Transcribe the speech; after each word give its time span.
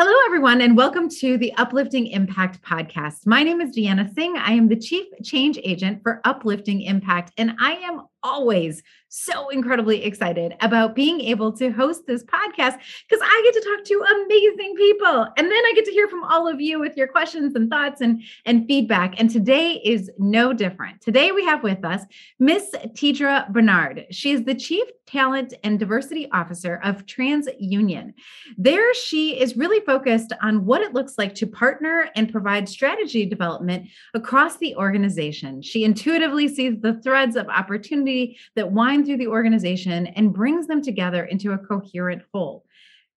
Hello, 0.00 0.14
everyone, 0.26 0.60
and 0.60 0.76
welcome 0.76 1.08
to 1.08 1.36
the 1.38 1.52
Uplifting 1.54 2.06
Impact 2.06 2.62
podcast. 2.62 3.26
My 3.26 3.42
name 3.42 3.60
is 3.60 3.76
Deanna 3.76 4.14
Singh. 4.14 4.36
I 4.38 4.52
am 4.52 4.68
the 4.68 4.76
Chief 4.76 5.06
Change 5.24 5.58
Agent 5.64 6.04
for 6.04 6.20
Uplifting 6.24 6.82
Impact, 6.82 7.32
and 7.36 7.56
I 7.58 7.72
am 7.72 8.02
always 8.28 8.82
so 9.08 9.48
incredibly 9.48 10.04
excited 10.04 10.54
about 10.60 10.94
being 10.94 11.20
able 11.22 11.50
to 11.52 11.70
host 11.70 12.06
this 12.06 12.24
podcast 12.24 12.78
because 13.08 13.22
I 13.22 13.42
get 13.44 13.54
to 13.54 13.68
talk 13.68 13.84
to 13.84 14.24
amazing 14.24 14.74
people. 14.76 15.26
And 15.36 15.50
then 15.50 15.64
I 15.64 15.72
get 15.74 15.86
to 15.86 15.90
hear 15.90 16.08
from 16.08 16.24
all 16.24 16.46
of 16.46 16.60
you 16.60 16.78
with 16.78 16.96
your 16.96 17.08
questions 17.08 17.54
and 17.54 17.70
thoughts 17.70 18.00
and, 18.00 18.22
and 18.44 18.66
feedback. 18.66 19.18
And 19.18 19.30
today 19.30 19.80
is 19.84 20.10
no 20.18 20.52
different. 20.52 21.00
Today 21.00 21.32
we 21.32 21.44
have 21.44 21.62
with 21.62 21.84
us 21.84 22.02
Miss 22.38 22.70
Teedra 22.88 23.50
Bernard. 23.50 24.06
She 24.10 24.32
is 24.32 24.44
the 24.44 24.54
Chief 24.54 24.86
Talent 25.06 25.54
and 25.64 25.78
Diversity 25.78 26.30
Officer 26.32 26.80
of 26.84 27.06
TransUnion. 27.06 28.12
There, 28.58 28.92
she 28.92 29.40
is 29.40 29.56
really 29.56 29.80
focused 29.86 30.34
on 30.42 30.66
what 30.66 30.82
it 30.82 30.92
looks 30.92 31.16
like 31.16 31.34
to 31.36 31.46
partner 31.46 32.10
and 32.14 32.30
provide 32.30 32.68
strategy 32.68 33.24
development 33.24 33.88
across 34.12 34.58
the 34.58 34.76
organization. 34.76 35.62
She 35.62 35.84
intuitively 35.84 36.46
sees 36.46 36.74
the 36.82 37.00
threads 37.00 37.36
of 37.36 37.48
opportunity 37.48 38.17
that 38.54 38.72
wind 38.72 39.06
through 39.06 39.18
the 39.18 39.28
organization 39.28 40.06
and 40.08 40.32
brings 40.32 40.66
them 40.66 40.82
together 40.82 41.24
into 41.24 41.52
a 41.52 41.58
coherent 41.58 42.22
whole. 42.32 42.64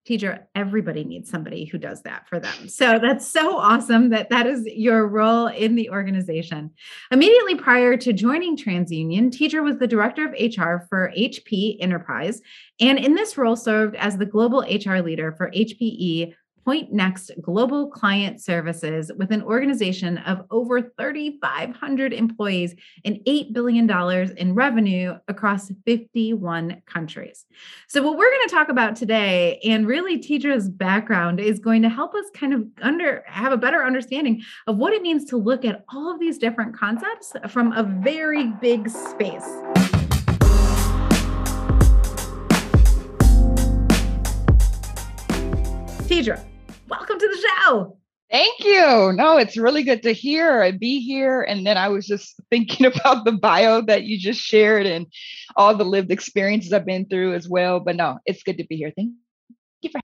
Teedra, 0.08 0.46
everybody 0.56 1.04
needs 1.04 1.30
somebody 1.30 1.66
who 1.66 1.78
does 1.78 2.02
that 2.02 2.28
for 2.28 2.40
them. 2.40 2.68
So 2.68 2.98
that's 2.98 3.28
so 3.28 3.58
awesome 3.58 4.10
that 4.10 4.30
that 4.30 4.48
is 4.48 4.66
your 4.66 5.08
role 5.08 5.46
in 5.46 5.76
the 5.76 5.92
organization. 5.92 6.72
Immediately 7.12 7.56
prior 7.56 7.96
to 7.98 8.12
joining 8.12 8.58
TransUnion, 8.58 9.30
Teedra 9.30 9.64
was 9.64 9.78
the 9.78 9.86
director 9.86 10.26
of 10.26 10.32
HR 10.32 10.88
for 10.90 11.14
HP 11.16 11.78
Enterprise, 11.80 12.42
and 12.80 12.98
in 12.98 13.14
this 13.14 13.38
role 13.38 13.56
served 13.56 13.96
as 13.96 14.18
the 14.18 14.26
global 14.26 14.62
HR 14.62 14.98
leader 15.02 15.34
for 15.34 15.52
HPE 15.52 16.34
Pointnext 16.66 17.32
Global 17.42 17.88
Client 17.88 18.42
Services 18.42 19.12
with 19.18 19.32
an 19.32 19.42
organization 19.42 20.18
of 20.20 20.46
over 20.52 20.82
3,500 20.82 22.14
employees 22.14 22.76
and 23.04 23.18
$8 23.28 23.54
billion 23.54 23.90
in 24.38 24.56
revenue 24.56 25.18
across 25.28 25.72
51 25.86 26.82
countries. 26.86 27.46
So, 27.88 28.04
what 28.04 28.18
we're 28.18 28.32
going 28.32 28.48
to 28.48 28.56
talk 28.56 28.70
about 28.70 28.96
today, 28.96 29.60
and 29.64 29.88
really 29.88 30.18
Teedra's 30.18 30.70
background, 30.70 31.40
is 31.40 31.60
going 31.60 31.82
to 31.82 31.90
help 31.90 32.14
us 32.14 32.26
kind 32.34 32.54
of 32.54 32.66
under 32.82 33.24
have 33.28 33.52
a 33.52 33.58
better 33.58 33.84
understanding 33.84 34.42
of 34.68 34.78
what 34.78 34.94
it 34.94 35.02
means 35.02 35.26
to 35.26 35.38
look 35.38 35.66
at 35.66 35.84
all 35.90 36.14
of 36.14 36.20
these 36.20 36.38
different 36.38 36.78
concepts 36.78 37.34
from 37.50 37.74
a 37.74 37.84
very 37.84 38.48
big 38.62 38.90
space. 38.90 39.48
Teedra, 46.12 46.44
show. 47.62 47.98
Thank 48.30 48.64
you. 48.64 49.12
No, 49.14 49.38
it's 49.38 49.58
really 49.58 49.84
good 49.84 50.04
to 50.04 50.14
hear 50.14 50.62
and 50.62 50.80
be 50.80 51.02
here. 51.02 51.42
And 51.42 51.68
then 51.68 51.78
I 51.78 51.90
was 51.90 52.08
just 52.08 52.40
thinking 52.50 52.86
about 52.86 53.26
the 53.26 53.34
bio 53.34 53.82
that 53.82 54.04
you 54.04 54.18
just 54.18 54.40
shared 54.40 54.86
and 54.86 55.06
all 55.58 55.76
the 55.76 55.84
lived 55.84 56.12
experiences 56.12 56.72
I've 56.72 56.86
been 56.86 57.06
through 57.06 57.34
as 57.34 57.50
well. 57.50 57.82
But 57.82 57.98
no, 57.98 58.20
it's 58.26 58.44
good 58.44 58.58
to 58.58 58.66
be 58.66 58.78
here. 58.78 58.94
Thank 58.96 59.12
you 59.82 59.90
for 59.90 60.00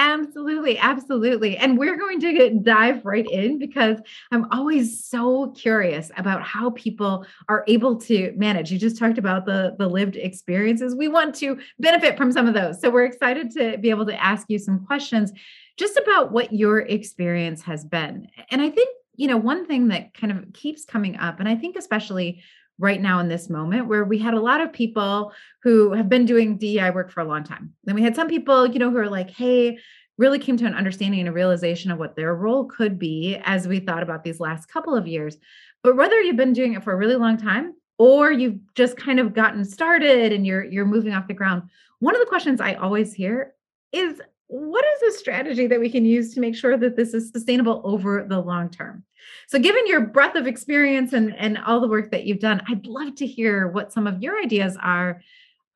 Absolutely, 0.00 0.78
absolutely. 0.78 1.56
And 1.56 1.76
we're 1.76 1.96
going 1.96 2.20
to 2.20 2.32
get, 2.32 2.62
dive 2.62 3.04
right 3.04 3.26
in 3.28 3.58
because 3.58 3.98
I'm 4.30 4.46
always 4.52 5.04
so 5.04 5.50
curious 5.56 6.12
about 6.16 6.40
how 6.42 6.70
people 6.70 7.26
are 7.48 7.64
able 7.66 7.96
to 8.02 8.32
manage. 8.36 8.70
You 8.70 8.78
just 8.78 8.96
talked 8.96 9.18
about 9.18 9.44
the 9.44 9.74
the 9.76 9.88
lived 9.88 10.14
experiences. 10.14 10.94
We 10.94 11.08
want 11.08 11.34
to 11.36 11.58
benefit 11.80 12.16
from 12.16 12.30
some 12.30 12.46
of 12.46 12.54
those. 12.54 12.80
So 12.80 12.90
we're 12.90 13.06
excited 13.06 13.50
to 13.52 13.76
be 13.78 13.90
able 13.90 14.06
to 14.06 14.22
ask 14.22 14.46
you 14.48 14.60
some 14.60 14.86
questions 14.86 15.32
just 15.78 15.96
about 15.96 16.32
what 16.32 16.52
your 16.52 16.80
experience 16.80 17.62
has 17.62 17.84
been. 17.84 18.28
And 18.50 18.60
I 18.60 18.70
think, 18.70 18.88
you 19.16 19.28
know, 19.28 19.36
one 19.36 19.66
thing 19.66 19.88
that 19.88 20.14
kind 20.14 20.32
of 20.32 20.52
keeps 20.52 20.84
coming 20.84 21.16
up 21.16 21.40
and 21.40 21.48
I 21.48 21.54
think 21.54 21.76
especially 21.76 22.42
right 22.78 23.00
now 23.00 23.18
in 23.18 23.28
this 23.28 23.50
moment 23.50 23.88
where 23.88 24.04
we 24.04 24.18
had 24.18 24.34
a 24.34 24.40
lot 24.40 24.60
of 24.60 24.72
people 24.72 25.32
who 25.62 25.92
have 25.92 26.08
been 26.08 26.24
doing 26.24 26.58
DEI 26.58 26.90
work 26.90 27.10
for 27.10 27.20
a 27.20 27.24
long 27.24 27.42
time. 27.42 27.72
Then 27.84 27.94
we 27.96 28.02
had 28.02 28.14
some 28.14 28.28
people, 28.28 28.66
you 28.66 28.78
know, 28.78 28.90
who 28.90 28.98
are 28.98 29.08
like, 29.08 29.30
hey, 29.30 29.78
really 30.16 30.38
came 30.38 30.56
to 30.56 30.66
an 30.66 30.74
understanding 30.74 31.20
and 31.20 31.28
a 31.28 31.32
realization 31.32 31.90
of 31.90 31.98
what 31.98 32.16
their 32.16 32.34
role 32.34 32.66
could 32.66 32.98
be 32.98 33.40
as 33.44 33.66
we 33.66 33.80
thought 33.80 34.02
about 34.02 34.24
these 34.24 34.40
last 34.40 34.66
couple 34.66 34.94
of 34.94 35.06
years. 35.06 35.36
But 35.82 35.96
whether 35.96 36.20
you've 36.20 36.36
been 36.36 36.52
doing 36.52 36.74
it 36.74 36.84
for 36.84 36.92
a 36.92 36.96
really 36.96 37.16
long 37.16 37.36
time 37.36 37.74
or 37.98 38.30
you've 38.30 38.58
just 38.74 38.96
kind 38.96 39.20
of 39.20 39.34
gotten 39.34 39.64
started 39.64 40.32
and 40.32 40.46
you're 40.46 40.64
you're 40.64 40.84
moving 40.84 41.14
off 41.14 41.28
the 41.28 41.34
ground, 41.34 41.62
one 42.00 42.14
of 42.14 42.20
the 42.20 42.26
questions 42.26 42.60
I 42.60 42.74
always 42.74 43.12
hear 43.12 43.54
is 43.92 44.20
what 44.48 44.84
is 44.96 45.14
a 45.14 45.18
strategy 45.18 45.66
that 45.66 45.78
we 45.78 45.90
can 45.90 46.04
use 46.04 46.34
to 46.34 46.40
make 46.40 46.56
sure 46.56 46.76
that 46.76 46.96
this 46.96 47.14
is 47.14 47.30
sustainable 47.30 47.82
over 47.84 48.24
the 48.28 48.40
long 48.40 48.70
term? 48.70 49.04
So, 49.46 49.58
given 49.58 49.86
your 49.86 50.00
breadth 50.00 50.36
of 50.36 50.46
experience 50.46 51.12
and, 51.12 51.36
and 51.36 51.58
all 51.58 51.80
the 51.80 51.88
work 51.88 52.10
that 52.10 52.24
you've 52.24 52.40
done, 52.40 52.62
I'd 52.68 52.86
love 52.86 53.14
to 53.16 53.26
hear 53.26 53.68
what 53.68 53.92
some 53.92 54.06
of 54.06 54.22
your 54.22 54.40
ideas 54.40 54.76
are 54.82 55.20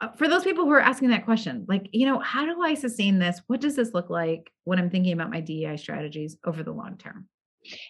uh, 0.01 0.09
for 0.13 0.27
those 0.27 0.43
people 0.43 0.65
who 0.65 0.73
are 0.73 0.81
asking 0.81 1.11
that 1.11 1.25
question. 1.25 1.67
Like, 1.69 1.89
you 1.93 2.07
know, 2.07 2.19
how 2.19 2.47
do 2.47 2.63
I 2.63 2.75
sustain 2.75 3.19
this? 3.19 3.41
What 3.47 3.61
does 3.61 3.77
this 3.77 3.93
look 3.93 4.11
like 4.11 4.51
when 4.65 4.79
I'm 4.79 4.91
thinking 4.91 5.13
about 5.13 5.31
my 5.31 5.41
DEI 5.41 5.77
strategies 5.77 6.37
over 6.45 6.63
the 6.63 6.73
long 6.73 6.97
term? 6.97 7.29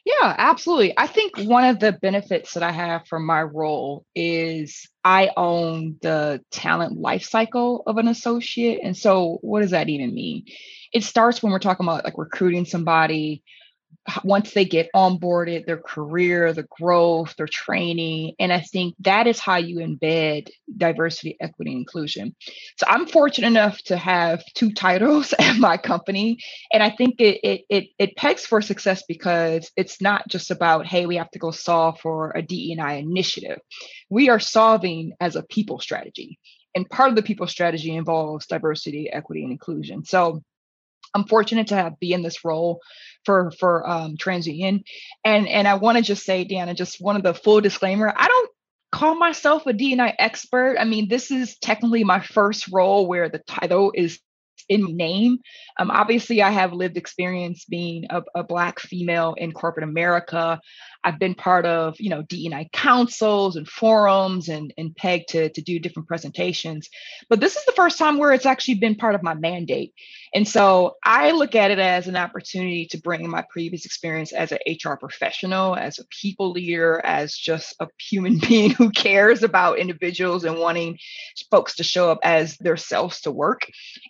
Yeah, 0.04 0.34
absolutely. 0.36 0.94
I 0.96 1.06
think 1.06 1.38
one 1.38 1.64
of 1.64 1.78
the 1.80 1.92
benefits 1.92 2.54
that 2.54 2.62
I 2.62 2.72
have 2.72 3.06
from 3.06 3.24
my 3.24 3.42
role 3.42 4.04
is 4.14 4.88
I 5.04 5.30
own 5.36 5.96
the 6.02 6.42
talent 6.50 6.98
lifecycle 6.98 7.82
of 7.86 7.96
an 7.96 8.08
associate. 8.08 8.80
And 8.82 8.96
so, 8.96 9.38
what 9.40 9.60
does 9.62 9.70
that 9.70 9.88
even 9.88 10.14
mean? 10.14 10.44
It 10.92 11.04
starts 11.04 11.42
when 11.42 11.52
we're 11.52 11.58
talking 11.58 11.86
about 11.86 12.04
like 12.04 12.18
recruiting 12.18 12.66
somebody, 12.66 13.42
once 14.24 14.52
they 14.52 14.64
get 14.64 14.90
onboarded, 14.94 15.64
their 15.64 15.78
career, 15.78 16.52
the 16.52 16.66
growth, 16.80 17.34
their 17.36 17.46
training. 17.46 18.34
And 18.38 18.52
I 18.52 18.60
think 18.60 18.94
that 19.00 19.26
is 19.26 19.38
how 19.38 19.56
you 19.56 19.78
embed 19.78 20.48
diversity, 20.76 21.36
equity, 21.40 21.72
inclusion. 21.72 22.34
So 22.76 22.86
I'm 22.88 23.06
fortunate 23.06 23.46
enough 23.46 23.78
to 23.84 23.96
have 23.96 24.42
two 24.54 24.72
titles 24.82 25.32
at 25.38 25.56
my 25.58 25.76
company. 25.76 26.38
And 26.72 26.82
I 26.82 26.90
think 26.90 27.20
it 27.20 27.40
it 27.42 27.64
it, 27.68 27.84
it 27.98 28.16
pegs 28.16 28.44
for 28.44 28.60
success 28.60 29.04
because 29.06 29.70
it's 29.76 30.00
not 30.00 30.28
just 30.28 30.50
about, 30.50 30.86
hey, 30.86 31.06
we 31.06 31.16
have 31.16 31.30
to 31.30 31.38
go 31.38 31.50
solve 31.50 32.00
for 32.00 32.32
a 32.34 32.42
DEI 32.42 32.98
initiative. 32.98 33.58
We 34.10 34.28
are 34.28 34.40
solving 34.40 35.12
as 35.20 35.36
a 35.36 35.42
people 35.42 35.78
strategy. 35.78 36.38
And 36.74 36.88
part 36.88 37.10
of 37.10 37.16
the 37.16 37.22
people 37.22 37.46
strategy 37.46 37.94
involves 37.94 38.46
diversity, 38.46 39.10
equity, 39.12 39.42
and 39.42 39.52
inclusion. 39.52 40.04
So 40.04 40.42
I'm 41.14 41.26
fortunate 41.26 41.68
to 41.68 41.76
have 41.76 41.98
be 41.98 42.12
in 42.12 42.22
this 42.22 42.44
role 42.44 42.80
for 43.24 43.52
for 43.58 43.88
um, 43.88 44.16
TransUnion, 44.16 44.82
and 45.24 45.48
and 45.48 45.68
I 45.68 45.74
want 45.74 45.98
to 45.98 46.04
just 46.04 46.24
say, 46.24 46.44
Deanna, 46.44 46.74
just 46.74 47.00
one 47.00 47.16
of 47.16 47.22
the 47.22 47.34
full 47.34 47.60
disclaimer. 47.60 48.12
I 48.16 48.28
don't 48.28 48.50
call 48.90 49.14
myself 49.14 49.66
a 49.66 49.72
DNI 49.72 50.14
expert. 50.18 50.76
I 50.78 50.84
mean, 50.84 51.08
this 51.08 51.30
is 51.30 51.56
technically 51.58 52.04
my 52.04 52.20
first 52.20 52.68
role 52.70 53.08
where 53.08 53.28
the 53.28 53.38
title 53.38 53.92
is 53.94 54.20
in 54.68 54.96
name. 54.96 55.38
Um, 55.78 55.90
obviously, 55.90 56.42
I 56.42 56.50
have 56.50 56.72
lived 56.72 56.96
experience 56.96 57.64
being 57.64 58.06
a, 58.10 58.22
a, 58.34 58.44
Black 58.44 58.80
female 58.80 59.34
in 59.36 59.52
corporate 59.52 59.84
America. 59.84 60.60
I've 61.02 61.18
been 61.18 61.34
part 61.34 61.66
of, 61.66 61.96
you 61.98 62.10
know, 62.10 62.22
DEI 62.22 62.68
councils 62.72 63.56
and 63.56 63.68
forums 63.68 64.48
and, 64.48 64.72
and 64.76 64.94
PEG 64.94 65.26
to, 65.28 65.48
to 65.50 65.62
do 65.62 65.78
different 65.78 66.08
presentations. 66.08 66.88
But 67.28 67.40
this 67.40 67.56
is 67.56 67.64
the 67.64 67.72
first 67.72 67.98
time 67.98 68.18
where 68.18 68.32
it's 68.32 68.46
actually 68.46 68.74
been 68.74 68.94
part 68.94 69.14
of 69.14 69.22
my 69.22 69.34
mandate. 69.34 69.94
And 70.34 70.48
so 70.48 70.96
I 71.04 71.32
look 71.32 71.54
at 71.54 71.70
it 71.70 71.78
as 71.78 72.08
an 72.08 72.16
opportunity 72.16 72.86
to 72.86 72.98
bring 72.98 73.28
my 73.28 73.44
previous 73.50 73.84
experience 73.84 74.32
as 74.32 74.50
an 74.50 74.58
HR 74.66 74.94
professional, 74.94 75.76
as 75.76 75.98
a 75.98 76.06
people 76.06 76.52
leader, 76.52 77.02
as 77.04 77.36
just 77.36 77.74
a 77.80 77.88
human 78.00 78.38
being 78.48 78.70
who 78.70 78.90
cares 78.90 79.42
about 79.42 79.78
individuals 79.78 80.44
and 80.44 80.58
wanting 80.58 80.98
folks 81.50 81.76
to 81.76 81.84
show 81.84 82.10
up 82.10 82.18
as 82.22 82.56
their 82.58 82.78
selves 82.78 83.20
to 83.22 83.30
work. 83.30 83.66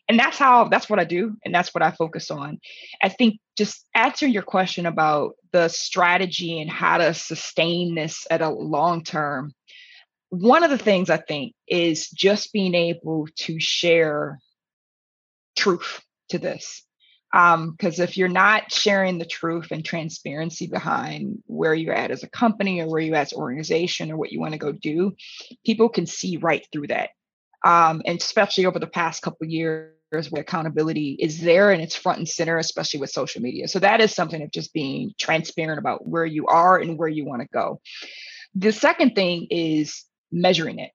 And 0.08 0.18
that's 0.18 0.38
how, 0.38 0.68
that's 0.68 0.88
what 0.88 1.00
I 1.00 1.04
do. 1.04 1.36
And 1.44 1.52
that's 1.52 1.74
what 1.74 1.82
I 1.82 1.90
focus 1.90 2.30
on. 2.30 2.60
I 3.02 3.08
think 3.08 3.40
just 3.56 3.84
answering 3.94 4.32
your 4.32 4.42
question 4.44 4.86
about 4.86 5.34
the 5.50 5.68
strategy 5.68 6.60
and 6.60 6.70
how 6.70 6.98
to 6.98 7.14
sustain 7.14 7.96
this 7.96 8.26
at 8.30 8.42
a 8.42 8.48
long 8.48 9.02
term. 9.02 9.54
One 10.28 10.62
of 10.62 10.70
the 10.70 10.78
things 10.78 11.10
I 11.10 11.18
think 11.18 11.54
is 11.66 12.08
just 12.08 12.52
being 12.52 12.74
able 12.74 13.26
to 13.40 13.60
share 13.60 14.38
truth 15.56 16.00
to 16.32 16.38
this. 16.38 16.82
Because 17.32 17.98
um, 17.98 18.04
if 18.04 18.18
you're 18.18 18.28
not 18.28 18.70
sharing 18.70 19.18
the 19.18 19.24
truth 19.24 19.68
and 19.70 19.82
transparency 19.82 20.66
behind 20.66 21.42
where 21.46 21.72
you're 21.72 21.94
at 21.94 22.10
as 22.10 22.22
a 22.22 22.28
company 22.28 22.82
or 22.82 22.88
where 22.88 23.00
you're 23.00 23.16
at 23.16 23.28
as 23.28 23.32
an 23.32 23.38
organization 23.38 24.10
or 24.10 24.18
what 24.18 24.32
you 24.32 24.38
want 24.38 24.52
to 24.52 24.58
go 24.58 24.72
do, 24.72 25.12
people 25.64 25.88
can 25.88 26.04
see 26.04 26.36
right 26.36 26.66
through 26.70 26.88
that. 26.88 27.10
Um, 27.64 28.02
and 28.04 28.20
especially 28.20 28.66
over 28.66 28.78
the 28.78 28.86
past 28.86 29.22
couple 29.22 29.46
years 29.46 29.92
where 30.28 30.42
accountability 30.42 31.16
is 31.18 31.40
there 31.40 31.70
and 31.70 31.80
it's 31.80 31.96
front 31.96 32.18
and 32.18 32.28
center, 32.28 32.58
especially 32.58 33.00
with 33.00 33.08
social 33.08 33.40
media. 33.40 33.66
So 33.66 33.78
that 33.78 34.02
is 34.02 34.14
something 34.14 34.42
of 34.42 34.50
just 34.50 34.74
being 34.74 35.12
transparent 35.18 35.78
about 35.78 36.06
where 36.06 36.26
you 36.26 36.46
are 36.48 36.78
and 36.78 36.98
where 36.98 37.08
you 37.08 37.24
want 37.24 37.40
to 37.40 37.48
go. 37.50 37.80
The 38.54 38.72
second 38.72 39.14
thing 39.14 39.46
is 39.50 40.04
measuring 40.30 40.80
it. 40.80 40.90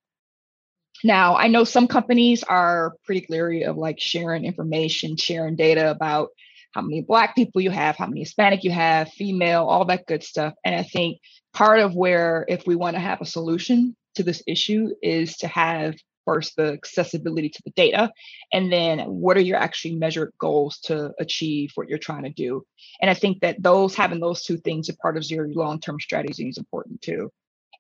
Now, 1.04 1.36
I 1.36 1.48
know 1.48 1.64
some 1.64 1.88
companies 1.88 2.44
are 2.44 2.94
pretty 3.06 3.26
leery 3.30 3.64
of 3.64 3.78
like 3.78 4.00
sharing 4.00 4.46
information, 4.46 5.18
sharing 5.18 5.56
data 5.56 5.92
about 5.92 6.30
how 6.72 6.82
many 6.82 7.02
Black 7.02 7.36
people 7.36 7.62
you 7.62 7.72
have, 7.72 7.96
how 7.96 8.08
many 8.08 8.22
Hispanic 8.22 8.64
you 8.64 8.72
have, 8.72 9.10
female, 9.10 9.66
all 9.66 9.86
that 9.86 10.06
good 10.06 10.24
stuff. 10.24 10.54
And 10.64 10.76
I 10.76 10.84
think 10.84 11.20
part 11.54 11.80
of 11.80 11.96
where, 11.96 12.46
if 12.48 12.68
we 12.68 12.76
want 12.76 12.96
to 12.96 13.00
have 13.00 13.22
a 13.22 13.26
solution 13.26 13.96
to 14.16 14.24
this 14.24 14.44
issue, 14.48 14.90
is 15.02 15.38
to 15.38 15.48
have 15.48 15.96
first 16.26 16.58
the 16.58 16.74
accessibility 16.74 17.48
to 17.50 17.62
the 17.64 17.72
data, 17.72 18.12
and 18.52 18.72
then 18.72 19.00
what 19.00 19.38
are 19.38 19.42
your 19.42 19.58
actually 19.58 19.96
measured 19.96 20.34
goals 20.40 20.78
to 20.80 21.14
achieve 21.20 21.72
what 21.76 21.88
you're 21.88 21.98
trying 21.98 22.24
to 22.24 22.30
do. 22.30 22.64
And 23.02 23.10
I 23.10 23.14
think 23.14 23.40
that 23.42 23.64
those 23.64 23.96
having 23.96 24.20
those 24.20 24.44
two 24.44 24.58
things 24.58 24.90
as 24.90 24.98
part 24.98 25.16
of 25.16 25.24
your 25.30 25.48
long 25.48 25.80
term 25.80 26.00
strategy 26.02 26.50
is 26.50 26.58
important 26.58 27.02
too. 27.02 27.32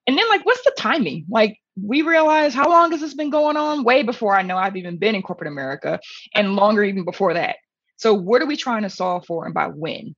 And 0.08 0.18
then, 0.18 0.28
like, 0.30 0.46
what's 0.46 0.64
the 0.64 0.74
timing? 0.78 1.26
Like, 1.30 1.58
we 1.82 2.02
realize 2.02 2.54
how 2.54 2.70
long 2.70 2.92
has 2.92 3.02
this 3.02 3.14
been 3.14 3.30
going 3.30 3.58
on? 3.58 3.84
Way 3.84 4.04
before 4.04 4.36
I 4.36 4.42
know 4.42 4.58
I've 4.58 4.78
even 4.78 4.98
been 4.98 5.16
in 5.16 5.22
corporate 5.22 5.52
America, 5.52 6.00
and 6.34 6.56
longer 6.56 6.84
even 6.84 7.04
before 7.04 7.34
that. 7.34 7.58
So, 7.98 8.14
what 8.14 8.42
are 8.42 8.48
we 8.48 8.56
trying 8.56 8.84
to 8.84 8.90
solve 8.90 9.26
for, 9.26 9.46
and 9.46 9.54
by 9.54 9.68
when? 9.68 10.16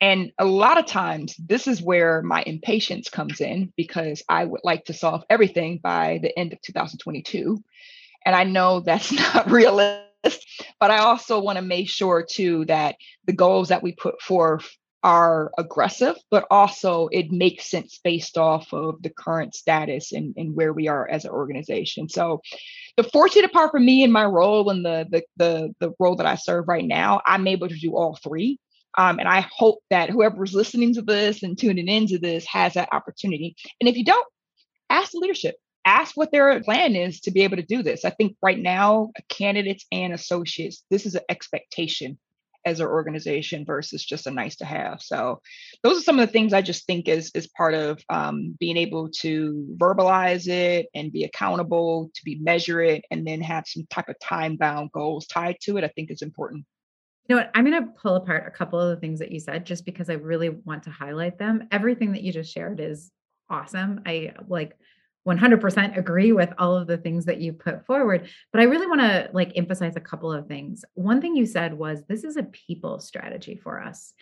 And 0.00 0.32
a 0.36 0.44
lot 0.44 0.78
of 0.78 0.86
times, 0.86 1.36
this 1.38 1.68
is 1.68 1.80
where 1.80 2.22
my 2.22 2.42
impatience 2.44 3.08
comes 3.08 3.40
in 3.40 3.72
because 3.76 4.22
I 4.28 4.44
would 4.44 4.62
like 4.64 4.86
to 4.86 4.92
solve 4.92 5.22
everything 5.30 5.78
by 5.82 6.18
the 6.20 6.36
end 6.36 6.52
of 6.52 6.60
2022. 6.62 7.62
And 8.26 8.34
I 8.34 8.42
know 8.44 8.80
that's 8.84 9.12
not 9.12 9.50
realistic, 9.50 10.42
but 10.80 10.90
I 10.90 10.98
also 10.98 11.40
want 11.40 11.56
to 11.56 11.62
make 11.62 11.88
sure 11.88 12.26
too 12.28 12.64
that 12.66 12.96
the 13.26 13.32
goals 13.32 13.68
that 13.68 13.82
we 13.82 13.92
put 13.92 14.20
forth 14.20 14.76
are 15.02 15.50
aggressive, 15.58 16.16
but 16.30 16.46
also 16.50 17.08
it 17.08 17.32
makes 17.32 17.70
sense 17.70 18.00
based 18.02 18.38
off 18.38 18.72
of 18.72 19.02
the 19.02 19.10
current 19.10 19.54
status 19.54 20.12
and, 20.12 20.34
and 20.36 20.54
where 20.54 20.72
we 20.72 20.88
are 20.88 21.08
as 21.08 21.24
an 21.24 21.32
organization. 21.32 22.08
So 22.08 22.40
the 22.96 23.02
fortunate 23.04 23.52
part 23.52 23.70
for 23.72 23.80
me 23.80 24.04
in 24.04 24.12
my 24.12 24.24
role 24.24 24.70
and 24.70 24.84
the, 24.84 25.06
the 25.10 25.22
the 25.36 25.74
the 25.80 25.92
role 25.98 26.16
that 26.16 26.26
I 26.26 26.36
serve 26.36 26.68
right 26.68 26.84
now, 26.84 27.20
I'm 27.26 27.46
able 27.46 27.68
to 27.68 27.78
do 27.78 27.96
all 27.96 28.18
three. 28.22 28.58
Um, 28.98 29.18
and 29.18 29.28
I 29.28 29.46
hope 29.56 29.78
that 29.88 30.10
whoever's 30.10 30.52
listening 30.52 30.94
to 30.94 31.02
this 31.02 31.42
and 31.42 31.58
tuning 31.58 31.88
into 31.88 32.18
this 32.18 32.44
has 32.46 32.74
that 32.74 32.90
opportunity. 32.92 33.56
And 33.80 33.88
if 33.88 33.96
you 33.96 34.04
don't, 34.04 34.26
ask 34.90 35.12
the 35.12 35.18
leadership. 35.18 35.56
Ask 35.84 36.16
what 36.16 36.30
their 36.30 36.62
plan 36.62 36.94
is 36.94 37.20
to 37.22 37.30
be 37.30 37.42
able 37.42 37.56
to 37.56 37.62
do 37.62 37.82
this. 37.82 38.04
I 38.04 38.10
think 38.10 38.36
right 38.42 38.58
now, 38.58 39.10
candidates 39.28 39.86
and 39.90 40.12
associates, 40.12 40.84
this 40.90 41.06
is 41.06 41.14
an 41.14 41.22
expectation 41.28 42.18
as 42.64 42.80
an 42.80 42.86
organization 42.86 43.64
versus 43.64 44.04
just 44.04 44.26
a 44.26 44.30
nice 44.30 44.56
to 44.56 44.64
have. 44.64 45.00
So 45.00 45.40
those 45.82 45.98
are 45.98 46.02
some 46.02 46.18
of 46.18 46.26
the 46.26 46.32
things 46.32 46.52
I 46.52 46.62
just 46.62 46.86
think 46.86 47.08
is 47.08 47.30
is 47.34 47.48
part 47.48 47.74
of 47.74 48.02
um, 48.08 48.56
being 48.58 48.76
able 48.76 49.10
to 49.20 49.76
verbalize 49.76 50.48
it 50.48 50.86
and 50.94 51.12
be 51.12 51.24
accountable, 51.24 52.10
to 52.14 52.22
be 52.24 52.38
measure 52.40 52.80
it, 52.82 53.04
and 53.10 53.26
then 53.26 53.40
have 53.40 53.64
some 53.66 53.86
type 53.90 54.08
of 54.08 54.18
time 54.20 54.56
bound 54.56 54.90
goals 54.92 55.26
tied 55.26 55.56
to 55.62 55.76
it. 55.76 55.84
I 55.84 55.88
think 55.88 56.10
is 56.10 56.22
important. 56.22 56.64
You 57.28 57.36
know 57.36 57.42
what? 57.42 57.50
I'm 57.54 57.64
going 57.64 57.84
to 57.84 57.90
pull 57.92 58.16
apart 58.16 58.44
a 58.46 58.50
couple 58.50 58.80
of 58.80 58.90
the 58.90 58.96
things 58.96 59.20
that 59.20 59.30
you 59.30 59.38
said 59.38 59.64
just 59.64 59.84
because 59.84 60.10
I 60.10 60.14
really 60.14 60.48
want 60.48 60.82
to 60.84 60.90
highlight 60.90 61.38
them. 61.38 61.68
Everything 61.70 62.12
that 62.12 62.22
you 62.22 62.32
just 62.32 62.52
shared 62.52 62.80
is 62.80 63.12
awesome. 63.48 64.00
I 64.06 64.32
like 64.48 64.76
100% 65.26 65.96
agree 65.96 66.32
with 66.32 66.52
all 66.58 66.76
of 66.76 66.86
the 66.86 66.98
things 66.98 67.26
that 67.26 67.40
you 67.40 67.52
put 67.52 67.86
forward 67.86 68.28
but 68.52 68.60
i 68.60 68.64
really 68.64 68.86
want 68.86 69.00
to 69.00 69.30
like 69.32 69.52
emphasize 69.56 69.96
a 69.96 70.00
couple 70.00 70.32
of 70.32 70.46
things. 70.46 70.84
One 70.94 71.20
thing 71.20 71.36
you 71.36 71.46
said 71.46 71.74
was 71.74 72.02
this 72.08 72.24
is 72.24 72.36
a 72.36 72.42
people 72.42 73.00
strategy 73.00 73.56
for 73.56 73.80
us 73.80 74.12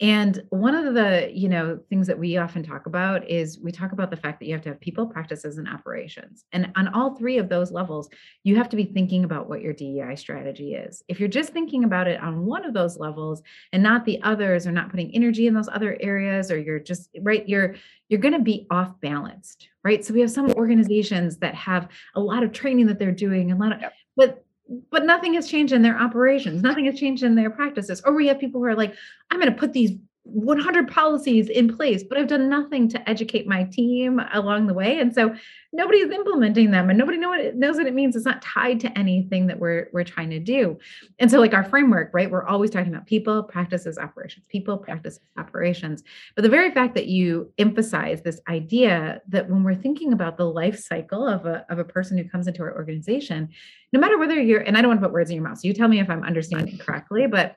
and 0.00 0.42
one 0.48 0.74
of 0.74 0.94
the, 0.94 1.30
you 1.30 1.50
know, 1.50 1.78
things 1.90 2.06
that 2.06 2.18
we 2.18 2.38
often 2.38 2.62
talk 2.62 2.86
about 2.86 3.28
is 3.28 3.60
we 3.60 3.70
talk 3.70 3.92
about 3.92 4.10
the 4.10 4.16
fact 4.16 4.40
that 4.40 4.46
you 4.46 4.54
have 4.54 4.62
to 4.62 4.70
have 4.70 4.80
people, 4.80 5.06
practices, 5.06 5.58
and 5.58 5.68
operations. 5.68 6.46
And 6.52 6.72
on 6.74 6.88
all 6.88 7.16
three 7.16 7.36
of 7.36 7.50
those 7.50 7.70
levels, 7.70 8.08
you 8.42 8.56
have 8.56 8.70
to 8.70 8.76
be 8.76 8.84
thinking 8.84 9.24
about 9.24 9.46
what 9.46 9.60
your 9.60 9.74
DEI 9.74 10.16
strategy 10.16 10.72
is. 10.72 11.02
If 11.08 11.20
you're 11.20 11.28
just 11.28 11.52
thinking 11.52 11.84
about 11.84 12.08
it 12.08 12.18
on 12.18 12.46
one 12.46 12.64
of 12.64 12.72
those 12.72 12.96
levels 12.96 13.42
and 13.74 13.82
not 13.82 14.06
the 14.06 14.22
others, 14.22 14.66
or 14.66 14.72
not 14.72 14.90
putting 14.90 15.14
energy 15.14 15.46
in 15.46 15.52
those 15.52 15.68
other 15.68 15.98
areas, 16.00 16.50
or 16.50 16.58
you're 16.58 16.80
just 16.80 17.10
right, 17.20 17.46
you're 17.46 17.74
you're 18.08 18.20
going 18.20 18.34
to 18.34 18.40
be 18.40 18.66
off 18.70 18.98
balanced, 19.02 19.68
right? 19.84 20.02
So 20.02 20.14
we 20.14 20.20
have 20.20 20.30
some 20.30 20.50
organizations 20.52 21.36
that 21.38 21.54
have 21.54 21.88
a 22.14 22.20
lot 22.20 22.42
of 22.42 22.52
training 22.52 22.86
that 22.86 22.98
they're 22.98 23.12
doing, 23.12 23.52
a 23.52 23.56
lot 23.56 23.72
of, 23.72 23.92
but 24.16 24.44
but 24.90 25.04
nothing 25.04 25.34
has 25.34 25.48
changed 25.48 25.72
in 25.72 25.82
their 25.82 25.98
operations. 25.98 26.62
Nothing 26.62 26.84
has 26.86 26.98
changed 26.98 27.22
in 27.22 27.34
their 27.34 27.50
practices. 27.50 28.00
Or 28.04 28.12
we 28.14 28.26
have 28.28 28.38
people 28.38 28.60
who 28.60 28.66
are 28.66 28.76
like 28.76 28.94
i'm 29.30 29.40
going 29.40 29.52
to 29.52 29.58
put 29.58 29.72
these 29.72 29.92
100 30.24 30.88
policies 30.88 31.48
in 31.48 31.74
place, 31.74 32.02
but 32.02 32.18
I've 32.18 32.26
done 32.26 32.48
nothing 32.48 32.88
to 32.90 33.08
educate 33.08 33.46
my 33.46 33.64
team 33.64 34.20
along 34.32 34.66
the 34.66 34.74
way. 34.74 35.00
And 35.00 35.14
so 35.14 35.34
nobody 35.72 35.98
is 35.98 36.10
implementing 36.10 36.70
them 36.70 36.90
and 36.90 36.98
nobody 36.98 37.16
know 37.16 37.30
what 37.30 37.40
it, 37.40 37.56
knows 37.56 37.76
what 37.76 37.86
it 37.86 37.94
means. 37.94 38.14
It's 38.14 38.26
not 38.26 38.42
tied 38.42 38.80
to 38.80 38.98
anything 38.98 39.46
that 39.46 39.58
we're, 39.58 39.88
we're 39.92 40.04
trying 40.04 40.30
to 40.30 40.38
do. 40.38 40.78
And 41.18 41.30
so 41.30 41.40
like 41.40 41.54
our 41.54 41.64
framework, 41.64 42.10
right, 42.12 42.30
we're 42.30 42.46
always 42.46 42.70
talking 42.70 42.92
about 42.92 43.06
people, 43.06 43.42
practices, 43.42 43.96
operations, 43.96 44.44
people, 44.48 44.76
practices, 44.76 45.20
operations. 45.38 46.02
But 46.36 46.42
the 46.42 46.50
very 46.50 46.70
fact 46.70 46.94
that 46.96 47.06
you 47.06 47.52
emphasize 47.58 48.22
this 48.22 48.40
idea 48.46 49.22
that 49.28 49.48
when 49.48 49.64
we're 49.64 49.74
thinking 49.74 50.12
about 50.12 50.36
the 50.36 50.46
life 50.46 50.78
cycle 50.78 51.26
of 51.26 51.46
a, 51.46 51.64
of 51.70 51.78
a 51.78 51.84
person 51.84 52.18
who 52.18 52.24
comes 52.24 52.46
into 52.46 52.62
our 52.62 52.76
organization, 52.76 53.48
no 53.92 53.98
matter 53.98 54.18
whether 54.18 54.40
you're, 54.40 54.60
and 54.60 54.76
I 54.76 54.82
don't 54.82 54.90
want 54.90 55.00
to 55.00 55.06
put 55.06 55.14
words 55.14 55.30
in 55.30 55.36
your 55.36 55.44
mouth, 55.44 55.58
so 55.58 55.66
you 55.66 55.74
tell 55.74 55.88
me 55.88 55.98
if 55.98 56.10
I'm 56.10 56.22
understanding 56.22 56.78
correctly, 56.78 57.26
but 57.26 57.56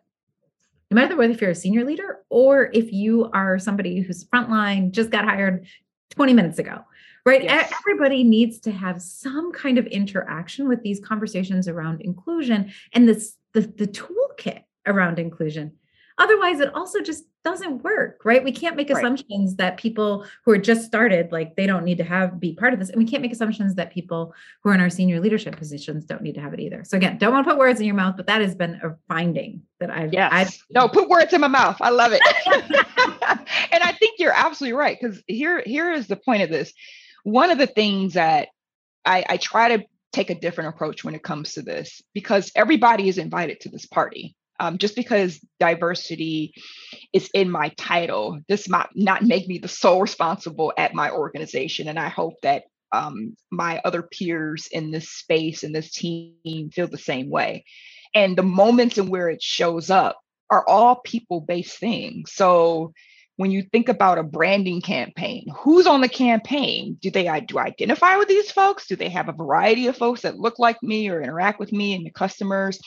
no 0.93 1.01
matter 1.01 1.15
whether 1.15 1.33
if 1.33 1.41
you're 1.41 1.49
a 1.49 1.55
senior 1.55 1.83
leader 1.83 2.19
or 2.29 2.69
if 2.71 2.93
you 2.93 3.27
are 3.33 3.57
somebody 3.57 4.01
who's 4.01 4.25
frontline, 4.25 4.91
just 4.91 5.09
got 5.09 5.25
hired 5.25 5.65
20 6.11 6.33
minutes 6.33 6.59
ago, 6.59 6.81
right? 7.25 7.43
Yes. 7.43 7.73
Everybody 7.81 8.23
needs 8.23 8.59
to 8.59 8.71
have 8.71 9.01
some 9.01 9.51
kind 9.51 9.79
of 9.79 9.87
interaction 9.87 10.67
with 10.67 10.83
these 10.83 10.99
conversations 10.99 11.67
around 11.67 12.01
inclusion 12.01 12.71
and 12.93 13.09
this 13.09 13.35
the, 13.53 13.61
the 13.61 13.87
toolkit 13.87 14.61
around 14.85 15.17
inclusion. 15.17 15.71
Otherwise, 16.19 16.59
it 16.59 16.71
also 16.75 17.01
just 17.01 17.23
doesn't 17.43 17.83
work, 17.83 18.21
right? 18.23 18.43
We 18.43 18.51
can't 18.51 18.75
make 18.75 18.89
assumptions 18.89 19.51
right. 19.51 19.57
that 19.57 19.77
people 19.77 20.25
who 20.45 20.51
are 20.51 20.57
just 20.57 20.85
started, 20.85 21.31
like 21.31 21.55
they 21.55 21.67
don't 21.67 21.83
need 21.83 21.97
to 21.97 22.03
have 22.03 22.39
be 22.39 22.53
part 22.53 22.73
of 22.73 22.79
this. 22.79 22.89
And 22.89 22.97
we 22.97 23.05
can't 23.05 23.21
make 23.21 23.33
assumptions 23.33 23.75
that 23.75 23.91
people 23.91 24.33
who 24.61 24.69
are 24.69 24.73
in 24.73 24.79
our 24.79 24.89
senior 24.89 25.19
leadership 25.19 25.57
positions 25.57 26.05
don't 26.05 26.21
need 26.21 26.35
to 26.35 26.41
have 26.41 26.53
it 26.53 26.59
either. 26.59 26.83
So 26.83 26.97
again, 26.97 27.17
don't 27.17 27.33
want 27.33 27.45
to 27.45 27.51
put 27.51 27.59
words 27.59 27.79
in 27.79 27.85
your 27.85 27.95
mouth, 27.95 28.15
but 28.15 28.27
that 28.27 28.41
has 28.41 28.55
been 28.55 28.75
a 28.83 28.95
finding 29.07 29.63
that 29.79 29.89
I've 29.89 30.13
yes. 30.13 30.29
I've, 30.31 30.57
no, 30.71 30.87
put 30.87 31.09
words 31.09 31.33
in 31.33 31.41
my 31.41 31.47
mouth. 31.47 31.77
I 31.81 31.89
love 31.89 32.11
it. 32.13 32.21
and 33.71 33.83
I 33.83 33.91
think 33.99 34.19
you're 34.19 34.33
absolutely 34.33 34.77
right. 34.77 34.97
Because 34.99 35.21
here, 35.27 35.61
here 35.65 35.91
is 35.91 36.07
the 36.07 36.15
point 36.15 36.43
of 36.43 36.49
this. 36.49 36.73
One 37.23 37.51
of 37.51 37.57
the 37.57 37.67
things 37.67 38.13
that 38.13 38.49
I, 39.05 39.25
I 39.27 39.37
try 39.37 39.77
to 39.77 39.85
take 40.13 40.29
a 40.29 40.35
different 40.35 40.73
approach 40.73 41.03
when 41.03 41.15
it 41.15 41.23
comes 41.23 41.53
to 41.53 41.61
this 41.61 42.01
because 42.13 42.51
everybody 42.55 43.09
is 43.09 43.17
invited 43.17 43.59
to 43.61 43.69
this 43.69 43.85
party 43.85 44.35
um, 44.59 44.77
just 44.77 44.95
because 44.95 45.39
diversity 45.59 46.53
is 47.11 47.29
in 47.33 47.49
my 47.49 47.69
title, 47.77 48.39
this 48.47 48.69
might 48.69 48.89
not 48.95 49.23
make 49.23 49.47
me 49.47 49.57
the 49.57 49.67
sole 49.67 50.01
responsible 50.01 50.73
at 50.77 50.93
my 50.93 51.11
organization. 51.11 51.87
And 51.87 51.99
I 51.99 52.09
hope 52.09 52.35
that 52.43 52.63
um, 52.91 53.35
my 53.51 53.81
other 53.83 54.03
peers 54.03 54.67
in 54.71 54.91
this 54.91 55.09
space 55.09 55.63
and 55.63 55.73
this 55.73 55.91
team 55.91 56.69
feel 56.71 56.87
the 56.87 56.97
same 56.97 57.29
way. 57.29 57.65
And 58.13 58.37
the 58.37 58.43
moments 58.43 58.97
in 58.97 59.09
where 59.09 59.29
it 59.29 59.41
shows 59.41 59.89
up 59.89 60.19
are 60.49 60.67
all 60.67 61.01
people 61.03 61.41
based 61.41 61.79
things. 61.79 62.31
So 62.31 62.93
when 63.37 63.49
you 63.49 63.63
think 63.63 63.89
about 63.89 64.19
a 64.19 64.23
branding 64.23 64.81
campaign, 64.81 65.47
who's 65.57 65.87
on 65.87 66.01
the 66.01 66.09
campaign? 66.09 66.97
Do 67.01 67.09
they 67.09 67.23
do 67.47 67.57
I 67.57 67.65
identify 67.65 68.17
with 68.17 68.27
these 68.27 68.51
folks? 68.51 68.85
Do 68.85 68.95
they 68.95 69.09
have 69.09 69.27
a 69.27 69.33
variety 69.33 69.87
of 69.87 69.97
folks 69.97 70.21
that 70.21 70.37
look 70.37 70.59
like 70.59 70.81
me 70.83 71.09
or 71.09 71.21
interact 71.21 71.59
with 71.59 71.71
me 71.71 71.95
and 71.95 72.05
the 72.05 72.11
customers? 72.11 72.79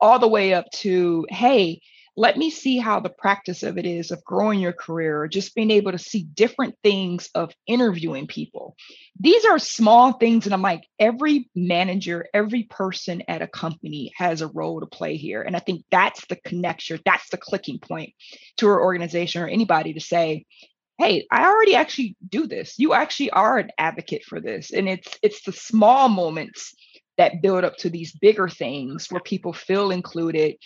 All 0.00 0.18
the 0.18 0.28
way 0.28 0.54
up 0.54 0.66
to, 0.72 1.26
hey, 1.30 1.80
let 2.16 2.36
me 2.36 2.50
see 2.50 2.78
how 2.78 3.00
the 3.00 3.08
practice 3.08 3.62
of 3.62 3.78
it 3.78 3.86
is 3.86 4.10
of 4.10 4.22
growing 4.24 4.60
your 4.60 4.72
career, 4.72 5.22
or 5.22 5.28
just 5.28 5.54
being 5.54 5.70
able 5.70 5.92
to 5.92 5.98
see 5.98 6.24
different 6.24 6.74
things 6.82 7.30
of 7.34 7.52
interviewing 7.66 8.26
people. 8.26 8.76
These 9.18 9.44
are 9.44 9.58
small 9.58 10.12
things. 10.12 10.44
And 10.44 10.52
I'm 10.52 10.62
like, 10.62 10.82
every 10.98 11.48
manager, 11.54 12.26
every 12.34 12.64
person 12.64 13.22
at 13.28 13.42
a 13.42 13.46
company 13.46 14.12
has 14.16 14.42
a 14.42 14.48
role 14.48 14.80
to 14.80 14.86
play 14.86 15.16
here. 15.16 15.40
And 15.40 15.56
I 15.56 15.60
think 15.60 15.84
that's 15.90 16.26
the 16.26 16.36
connection, 16.36 17.00
that's 17.04 17.30
the 17.30 17.38
clicking 17.38 17.78
point 17.78 18.12
to 18.58 18.68
our 18.68 18.82
organization 18.82 19.42
or 19.42 19.48
anybody 19.48 19.94
to 19.94 20.00
say, 20.00 20.44
hey 20.98 21.26
i 21.32 21.46
already 21.46 21.74
actually 21.74 22.14
do 22.28 22.46
this 22.46 22.74
you 22.78 22.92
actually 22.92 23.30
are 23.30 23.56
an 23.56 23.70
advocate 23.78 24.22
for 24.22 24.38
this 24.38 24.70
and 24.70 24.86
it's 24.86 25.18
it's 25.22 25.42
the 25.44 25.52
small 25.52 26.10
moments 26.10 26.74
that 27.20 27.42
build 27.42 27.64
up 27.64 27.76
to 27.76 27.90
these 27.90 28.12
bigger 28.12 28.48
things 28.48 29.08
where 29.10 29.20
people 29.20 29.52
feel 29.52 29.90
included 29.90 30.56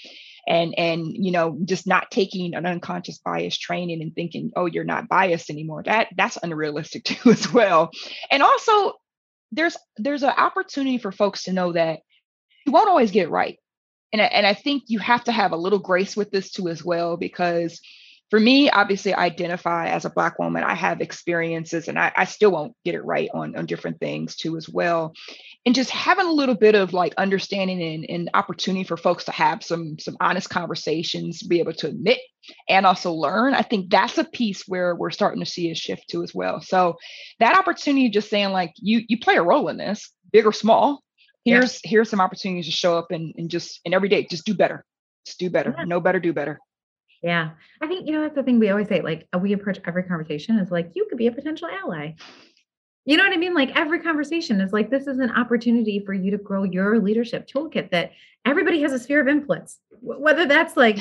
and 0.47 0.73
and 0.79 1.09
you 1.13 1.33
know 1.33 1.59
just 1.65 1.85
not 1.85 2.13
taking 2.13 2.55
an 2.55 2.65
unconscious 2.65 3.19
bias 3.19 3.59
training 3.59 4.01
and 4.01 4.15
thinking 4.15 4.53
oh 4.55 4.67
you're 4.67 4.85
not 4.85 5.09
biased 5.09 5.51
anymore. 5.51 5.83
That 5.83 6.09
that's 6.17 6.39
unrealistic 6.41 7.03
too 7.11 7.31
as 7.31 7.53
well. 7.53 7.91
And 8.31 8.41
also 8.41 8.93
there's 9.51 9.77
there's 9.97 10.23
an 10.23 10.31
opportunity 10.31 10.99
for 10.99 11.11
folks 11.11 11.43
to 11.45 11.53
know 11.53 11.73
that 11.73 12.01
you 12.65 12.71
won't 12.71 12.89
always 12.89 13.11
get 13.11 13.27
it 13.27 13.31
right. 13.31 13.59
And 14.13 14.23
and 14.23 14.47
I 14.47 14.55
think 14.55 14.85
you 14.87 15.01
have 15.01 15.25
to 15.25 15.33
have 15.33 15.51
a 15.51 15.57
little 15.57 15.81
grace 15.81 16.17
with 16.17 16.31
this 16.31 16.53
too 16.53 16.69
as 16.69 16.85
well 16.85 17.17
because 17.17 17.81
for 18.35 18.41
me, 18.41 18.69
obviously, 18.69 19.15
I 19.15 19.27
identify 19.27 19.87
as 19.91 20.05
a 20.05 20.11
Black 20.11 20.41
woman. 20.41 20.65
I 20.65 20.75
have 20.75 21.01
experiences 21.01 21.87
and 21.87 21.97
I, 21.97 22.11
I 22.17 22.25
still 22.25 22.51
won't 22.51 22.75
get 22.85 22.97
it 22.97 23.05
right 23.05 23.31
on, 23.33 23.55
on 23.55 23.65
different 23.65 24.01
things 24.01 24.35
too, 24.35 24.57
as 24.57 24.69
well. 24.69 25.15
And 25.65 25.73
just 25.73 25.91
having 25.91 26.27
a 26.27 26.33
little 26.33 26.57
bit 26.57 26.75
of 26.75 26.93
like 26.93 27.15
understanding 27.15 27.81
and, 27.81 28.05
and 28.09 28.31
opportunity 28.35 28.83
for 28.83 28.97
folks 28.97 29.27
to 29.27 29.31
have 29.31 29.63
some 29.63 30.01
some 30.01 30.17
honest 30.21 30.51
conversations, 30.51 31.45
be 31.45 31.61
able 31.61 31.75
to 31.75 31.87
admit 31.87 32.19
and 32.69 32.85
also 32.85 33.13
learn. 33.13 33.55
I 33.55 33.63
think 33.63 33.89
that's 33.89 34.19
a 34.19 34.25
piece 34.25 34.65
where 34.67 34.97
we're 34.97 35.13
starting 35.13 35.39
to 35.45 35.49
see 35.49 35.71
a 35.71 35.77
shift 35.77 36.09
too 36.09 36.25
as 36.25 36.35
well. 36.35 36.61
So 36.61 36.97
that 37.39 37.57
opportunity, 37.57 38.09
just 38.09 38.31
saying 38.31 38.51
like 38.51 38.73
you 38.79 39.03
you 39.07 39.21
play 39.21 39.37
a 39.37 39.45
role 39.45 39.69
in 39.69 39.77
this, 39.77 40.11
big 40.33 40.45
or 40.45 40.53
small. 40.53 41.05
Here's 41.45 41.79
yeah. 41.85 41.91
here's 41.91 42.11
some 42.11 42.21
opportunities 42.21 42.67
to 42.67 42.73
show 42.73 42.99
up 42.99 43.13
and, 43.13 43.33
and 43.37 43.49
just 43.49 43.79
and 43.85 43.95
every 43.95 44.09
day 44.09 44.27
just 44.29 44.45
do 44.45 44.55
better. 44.55 44.85
Just 45.25 45.39
do 45.39 45.51
better. 45.51 45.73
Yeah. 45.79 45.85
Know 45.85 46.01
better, 46.01 46.19
do 46.19 46.33
better. 46.33 46.59
Yeah. 47.25 47.53
I 47.81 47.87
think, 47.87 48.07
you 48.07 48.13
know, 48.13 48.21
that's 48.21 48.35
the 48.35 48.43
thing 48.43 48.59
we 48.59 48.69
always 48.69 48.87
say, 48.87 49.01
like, 49.01 49.27
uh, 49.35 49.39
we 49.39 49.55
approach 49.55 49.79
every 49.87 50.03
conversation 50.03 50.59
as 50.59 50.71
like, 50.71 50.91
you 50.95 51.07
could 51.09 51.17
be 51.17 51.27
a 51.27 51.33
potential 51.33 51.69
ally. 51.69 52.17
You 53.07 53.17
know 53.17 53.25
what 53.25 53.33
I 53.33 53.39
mean? 53.39 53.55
Like, 53.55 53.75
every 53.75 54.01
conversation 54.01 54.61
is 54.61 54.75
like, 54.75 54.91
this 54.91 55.07
is 55.07 55.19
an 55.19 55.31
opportunity 55.31 56.03
for 56.05 56.13
you 56.13 56.31
to 56.33 56.37
grow 56.37 56.65
your 56.65 56.99
leadership 56.99 57.49
toolkit 57.49 57.91
that 57.93 58.13
everybody 58.45 58.83
has 58.83 58.93
a 58.93 58.99
sphere 58.99 59.23
of 59.23 59.29
influence, 59.29 59.79
whether 60.03 60.45
that's 60.45 60.77
like, 60.77 60.99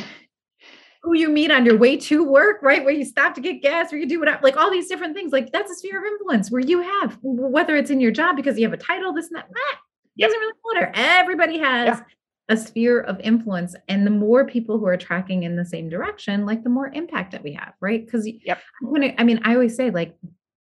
who 1.02 1.14
you 1.14 1.28
meet 1.28 1.52
on 1.52 1.66
your 1.66 1.76
way 1.78 1.98
to 1.98 2.24
work, 2.24 2.62
right? 2.62 2.86
Where 2.86 2.94
you 2.94 3.04
stop 3.04 3.36
to 3.36 3.42
get 3.42 3.62
gas, 3.62 3.92
or 3.92 3.98
you 3.98 4.08
do 4.08 4.22
whatever, 4.22 4.40
like 4.42 4.56
all 4.56 4.72
these 4.72 4.88
different 4.88 5.14
things. 5.14 5.34
Like 5.34 5.52
that's 5.52 5.70
a 5.70 5.76
sphere 5.76 6.00
of 6.00 6.06
influence 6.06 6.50
where 6.50 6.62
you 6.62 6.82
have, 6.82 7.18
whether 7.22 7.76
it's 7.76 7.90
in 7.90 8.00
your 8.00 8.12
job 8.12 8.38
because 8.38 8.58
you 8.58 8.64
have 8.64 8.72
a 8.72 8.78
title, 8.82 9.12
this 9.12 9.28
and 9.28 9.36
that, 9.36 9.50
that 9.54 9.76
yep. 10.16 10.30
doesn't 10.30 10.40
really 10.40 10.54
matter. 10.74 10.92
Everybody 10.96 11.60
has 11.60 12.02
a 12.50 12.58
sphere 12.58 13.00
of 13.02 13.20
influence 13.22 13.76
and 13.88 14.06
the 14.06 14.12
more 14.12 14.46
people 14.46 14.78
who 14.78 14.86
are 14.86 14.98
tracking 14.98 15.44
in 15.44 15.56
the 15.56 15.66
same 15.66 15.90
direction 15.90 16.46
like 16.46 16.64
the 16.64 16.70
more 16.70 16.90
impact 16.90 17.32
that 17.32 17.44
we 17.44 17.54
have 17.54 17.74
right 17.80 18.06
because 18.06 18.28
yep. 18.44 18.60
i 19.18 19.24
mean 19.24 19.40
i 19.44 19.54
always 19.54 19.76
say 19.76 19.90
like 19.90 20.16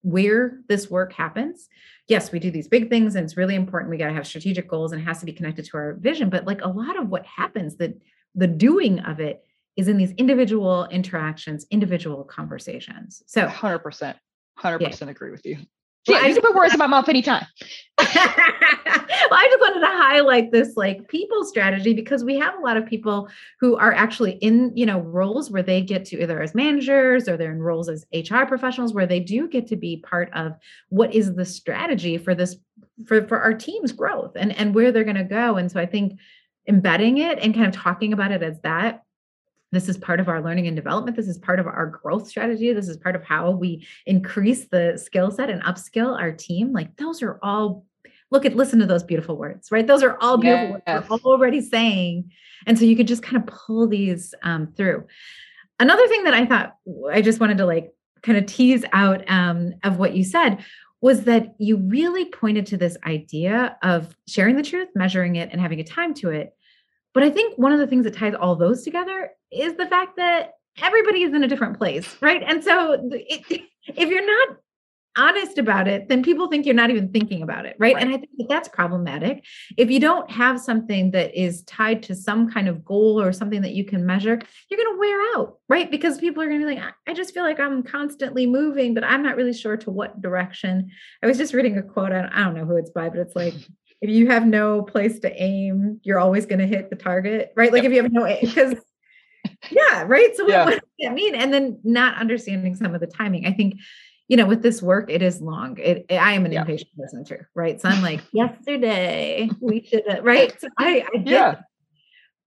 where 0.01 0.59
this 0.69 0.89
work 0.89 1.13
happens 1.13 1.67
yes 2.07 2.31
we 2.31 2.39
do 2.39 2.49
these 2.49 2.67
big 2.67 2.89
things 2.89 3.15
and 3.15 3.23
it's 3.23 3.37
really 3.37 3.55
important 3.55 3.91
we 3.91 3.97
got 3.97 4.07
to 4.07 4.13
have 4.13 4.25
strategic 4.25 4.67
goals 4.67 4.91
and 4.91 5.01
it 5.01 5.05
has 5.05 5.19
to 5.19 5.25
be 5.25 5.33
connected 5.33 5.65
to 5.65 5.77
our 5.77 5.93
vision 5.95 6.29
but 6.29 6.45
like 6.45 6.61
a 6.63 6.67
lot 6.67 6.97
of 6.97 7.09
what 7.09 7.25
happens 7.25 7.75
the 7.77 7.95
the 8.33 8.47
doing 8.47 8.99
of 9.01 9.19
it 9.19 9.43
is 9.75 9.87
in 9.87 9.97
these 9.97 10.11
individual 10.13 10.87
interactions 10.89 11.67
individual 11.69 12.23
conversations 12.23 13.21
so 13.27 13.45
100% 13.45 14.15
100% 14.59 14.81
yeah. 14.81 15.09
agree 15.09 15.29
with 15.29 15.45
you 15.45 15.57
yeah, 16.07 16.25
you 16.25 16.33
can 16.33 16.41
put 16.41 16.55
words 16.55 16.73
in 16.73 16.79
my 16.79 16.87
mouth 16.87 17.07
anytime. 17.09 17.45
well, 17.99 18.07
I 18.07 19.47
just 19.49 19.59
wanted 19.59 19.79
to 19.79 19.87
highlight 19.87 20.51
this 20.51 20.75
like 20.75 21.07
people 21.07 21.43
strategy 21.45 21.93
because 21.93 22.23
we 22.23 22.37
have 22.37 22.57
a 22.57 22.61
lot 22.61 22.77
of 22.77 22.85
people 22.85 23.27
who 23.59 23.75
are 23.75 23.93
actually 23.93 24.33
in, 24.33 24.71
you 24.75 24.85
know, 24.85 24.99
roles 24.99 25.49
where 25.49 25.63
they 25.63 25.81
get 25.81 26.05
to 26.05 26.21
either 26.21 26.41
as 26.41 26.53
managers 26.53 27.27
or 27.27 27.37
they're 27.37 27.51
in 27.51 27.61
roles 27.61 27.89
as 27.89 28.05
HR 28.13 28.43
professionals 28.45 28.93
where 28.93 29.07
they 29.07 29.19
do 29.19 29.47
get 29.47 29.67
to 29.67 29.75
be 29.75 29.97
part 29.97 30.31
of 30.33 30.53
what 30.89 31.13
is 31.13 31.33
the 31.35 31.45
strategy 31.45 32.17
for 32.17 32.35
this 32.35 32.55
for 33.05 33.27
for 33.27 33.39
our 33.39 33.53
team's 33.53 33.91
growth 33.91 34.33
and 34.35 34.55
and 34.55 34.75
where 34.75 34.91
they're 34.91 35.03
going 35.03 35.15
to 35.15 35.23
go. 35.23 35.57
And 35.57 35.71
so 35.71 35.79
I 35.79 35.85
think 35.85 36.19
embedding 36.67 37.17
it 37.17 37.39
and 37.39 37.53
kind 37.53 37.67
of 37.67 37.73
talking 37.73 38.13
about 38.13 38.31
it 38.31 38.43
as 38.43 38.59
that 38.61 39.03
this 39.71 39.89
is 39.89 39.97
part 39.97 40.19
of 40.19 40.29
our 40.29 40.41
learning 40.41 40.67
and 40.67 40.75
development. 40.75 41.17
This 41.17 41.27
is 41.27 41.37
part 41.37 41.59
of 41.59 41.67
our 41.67 41.87
growth 41.87 42.27
strategy. 42.27 42.71
This 42.73 42.87
is 42.87 42.97
part 42.97 43.15
of 43.15 43.23
how 43.23 43.51
we 43.51 43.85
increase 44.05 44.67
the 44.67 44.97
skill 44.97 45.29
set 45.31 45.49
and 45.49 45.61
upskill 45.63 46.17
our 46.17 46.31
team. 46.31 46.71
Like 46.71 46.95
those 46.95 47.21
are 47.21 47.39
all 47.43 47.85
look 48.31 48.45
at 48.45 48.55
listen 48.55 48.79
to 48.79 48.85
those 48.85 49.03
beautiful 49.03 49.37
words, 49.37 49.71
right? 49.71 49.87
Those 49.87 50.03
are 50.03 50.17
all 50.19 50.37
beautiful 50.37 50.81
yes. 50.85 51.09
words 51.09 51.23
we're 51.23 51.31
already 51.31 51.61
saying. 51.61 52.31
And 52.65 52.77
so 52.77 52.85
you 52.85 52.95
could 52.95 53.07
just 53.07 53.23
kind 53.23 53.37
of 53.37 53.45
pull 53.45 53.87
these 53.87 54.33
um, 54.43 54.67
through. 54.75 55.05
Another 55.79 56.07
thing 56.07 56.23
that 56.23 56.33
I 56.33 56.45
thought 56.45 56.75
I 57.11 57.21
just 57.21 57.39
wanted 57.39 57.57
to 57.59 57.65
like 57.65 57.93
kind 58.23 58.37
of 58.37 58.45
tease 58.45 58.83
out 58.93 59.29
um, 59.29 59.73
of 59.83 59.97
what 59.97 60.15
you 60.15 60.23
said 60.23 60.63
was 61.01 61.25
that 61.25 61.53
you 61.59 61.77
really 61.77 62.25
pointed 62.25 62.65
to 62.67 62.77
this 62.77 62.97
idea 63.05 63.77
of 63.83 64.15
sharing 64.27 64.55
the 64.55 64.63
truth, 64.63 64.89
measuring 64.95 65.35
it, 65.35 65.49
and 65.51 65.61
having 65.61 65.79
a 65.79 65.83
time 65.83 66.13
to 66.15 66.31
it. 66.31 66.56
But 67.17 67.23
I 67.23 67.31
think 67.31 67.57
one 67.57 67.71
of 67.71 67.79
the 67.79 67.87
things 67.87 68.03
that 68.03 68.13
ties 68.13 68.35
all 68.39 68.55
those 68.55 68.83
together 68.83 69.31
is 69.51 69.73
the 69.73 69.87
fact 69.87 70.17
that 70.17 70.51
everybody 70.79 71.23
is 71.23 71.33
in 71.33 71.43
a 71.43 71.47
different 71.47 71.75
place, 71.75 72.15
right? 72.21 72.43
And 72.45 72.63
so 72.63 73.09
it, 73.11 73.63
if 73.87 74.07
you're 74.07 74.23
not 74.23 74.57
honest 75.17 75.57
about 75.57 75.87
it, 75.87 76.09
then 76.09 76.21
people 76.21 76.47
think 76.47 76.63
you're 76.63 76.75
not 76.75 76.91
even 76.91 77.11
thinking 77.11 77.41
about 77.41 77.65
it, 77.65 77.75
right? 77.79 77.95
right? 77.95 78.03
And 78.03 78.13
I 78.13 78.17
think 78.19 78.29
that 78.37 78.49
that's 78.49 78.67
problematic. 78.67 79.43
If 79.77 79.89
you 79.89 79.99
don't 79.99 80.29
have 80.29 80.59
something 80.59 81.09
that 81.09 81.33
is 81.33 81.63
tied 81.63 82.03
to 82.03 82.13
some 82.13 82.51
kind 82.51 82.67
of 82.67 82.85
goal 82.85 83.19
or 83.19 83.33
something 83.33 83.63
that 83.63 83.73
you 83.73 83.83
can 83.83 84.05
measure, 84.05 84.39
you're 84.69 84.77
going 84.77 84.95
to 84.95 84.99
wear 84.99 85.19
out, 85.35 85.57
right? 85.69 85.89
Because 85.89 86.19
people 86.19 86.43
are 86.43 86.47
going 86.47 86.61
to 86.61 86.67
be 86.67 86.75
like, 86.75 86.83
I 87.07 87.15
just 87.15 87.33
feel 87.33 87.41
like 87.41 87.59
I'm 87.59 87.81
constantly 87.81 88.45
moving, 88.45 88.93
but 88.93 89.03
I'm 89.03 89.23
not 89.23 89.37
really 89.37 89.53
sure 89.53 89.75
to 89.77 89.89
what 89.89 90.21
direction. 90.21 90.91
I 91.23 91.25
was 91.25 91.39
just 91.39 91.55
reading 91.55 91.79
a 91.79 91.81
quote, 91.81 92.11
I 92.11 92.43
don't 92.43 92.53
know 92.53 92.65
who 92.65 92.77
it's 92.77 92.91
by, 92.91 93.09
but 93.09 93.17
it's 93.17 93.35
like, 93.35 93.55
if 94.01 94.09
you 94.09 94.27
have 94.27 94.45
no 94.45 94.83
place 94.83 95.19
to 95.19 95.41
aim, 95.41 95.99
you're 96.03 96.19
always 96.19 96.45
going 96.45 96.59
to 96.59 96.67
hit 96.67 96.89
the 96.89 96.95
target, 96.95 97.51
right? 97.55 97.71
Like 97.71 97.83
if 97.83 97.91
you 97.91 98.03
have 98.03 98.11
no, 98.11 98.25
because 98.41 98.75
yeah, 99.71 100.03
right. 100.07 100.35
So 100.35 100.47
yeah. 100.47 100.65
what 100.65 100.71
does 100.71 100.81
that 100.99 101.13
mean? 101.13 101.35
And 101.35 101.53
then 101.53 101.79
not 101.83 102.17
understanding 102.17 102.75
some 102.75 102.93
of 102.93 103.01
the 103.01 103.07
timing. 103.07 103.45
I 103.45 103.53
think, 103.53 103.79
you 104.27 104.37
know, 104.37 104.45
with 104.45 104.61
this 104.61 104.81
work, 104.81 105.09
it 105.09 105.21
is 105.21 105.41
long. 105.41 105.77
It, 105.77 106.05
it 106.09 106.15
I 106.15 106.33
am 106.33 106.45
an 106.45 106.51
yeah. 106.51 106.61
impatient 106.61 106.91
person 106.97 107.23
too, 107.23 107.39
right? 107.55 107.79
So 107.81 107.89
I'm 107.89 108.01
like, 108.01 108.21
yesterday 108.33 109.49
we 109.59 109.85
should, 109.85 110.03
right? 110.21 110.59
So 110.59 110.67
I, 110.77 111.05
I 111.13 111.17
did. 111.17 111.27
Yeah. 111.27 111.55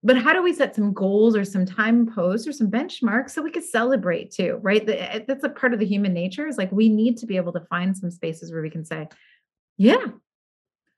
But 0.03 0.17
how 0.17 0.33
do 0.33 0.41
we 0.41 0.53
set 0.53 0.75
some 0.75 0.93
goals 0.93 1.35
or 1.35 1.45
some 1.45 1.65
time 1.65 2.11
posts 2.11 2.47
or 2.47 2.53
some 2.53 2.71
benchmarks 2.71 3.31
so 3.31 3.41
we 3.43 3.51
could 3.51 3.63
celebrate 3.63 4.31
too, 4.31 4.59
right? 4.63 4.83
The, 4.83 4.99
eh, 4.99 5.19
that's 5.27 5.43
a 5.43 5.49
part 5.49 5.73
of 5.73 5.79
the 5.79 5.85
human 5.85 6.11
nature 6.11 6.47
is 6.47 6.57
like 6.57 6.71
we 6.71 6.89
need 6.89 7.17
to 7.17 7.27
be 7.27 7.37
able 7.37 7.53
to 7.53 7.61
find 7.61 7.95
some 7.95 8.09
spaces 8.09 8.51
where 8.51 8.63
we 8.63 8.71
can 8.71 8.83
say, 8.83 9.07
yeah, 9.77 10.07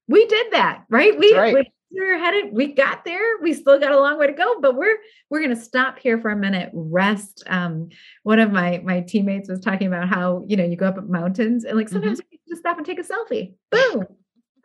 we 0.08 0.26
did 0.26 0.52
that, 0.52 0.84
right? 0.90 1.18
We, 1.18 1.36
right. 1.36 1.54
we 1.54 1.72
we're 1.94 2.18
headed, 2.18 2.54
we 2.54 2.74
got 2.74 3.06
there. 3.06 3.38
We 3.42 3.54
still 3.54 3.80
got 3.80 3.92
a 3.92 4.00
long 4.00 4.18
way 4.18 4.28
to 4.28 4.34
go, 4.34 4.60
but 4.60 4.76
we're 4.76 4.98
we're 5.30 5.42
gonna 5.42 5.56
stop 5.56 6.00
here 6.00 6.20
for 6.20 6.32
a 6.32 6.36
minute, 6.36 6.72
rest. 6.74 7.44
Um, 7.48 7.90
one 8.24 8.40
of 8.40 8.52
my 8.52 8.82
my 8.84 9.02
teammates 9.02 9.50
was 9.50 9.60
talking 9.60 9.88
about 9.88 10.10
how 10.10 10.44
you 10.48 10.58
know 10.58 10.64
you 10.64 10.76
go 10.76 10.88
up 10.88 11.08
mountains 11.08 11.64
and 11.64 11.78
like 11.78 11.90
sometimes 11.90 12.20
mm-hmm. 12.20 12.28
you 12.32 12.40
just 12.50 12.62
stop 12.62 12.78
and 12.78 12.86
take 12.86 13.00
a 13.00 13.04
selfie. 13.04 13.54
Boom. 13.70 14.08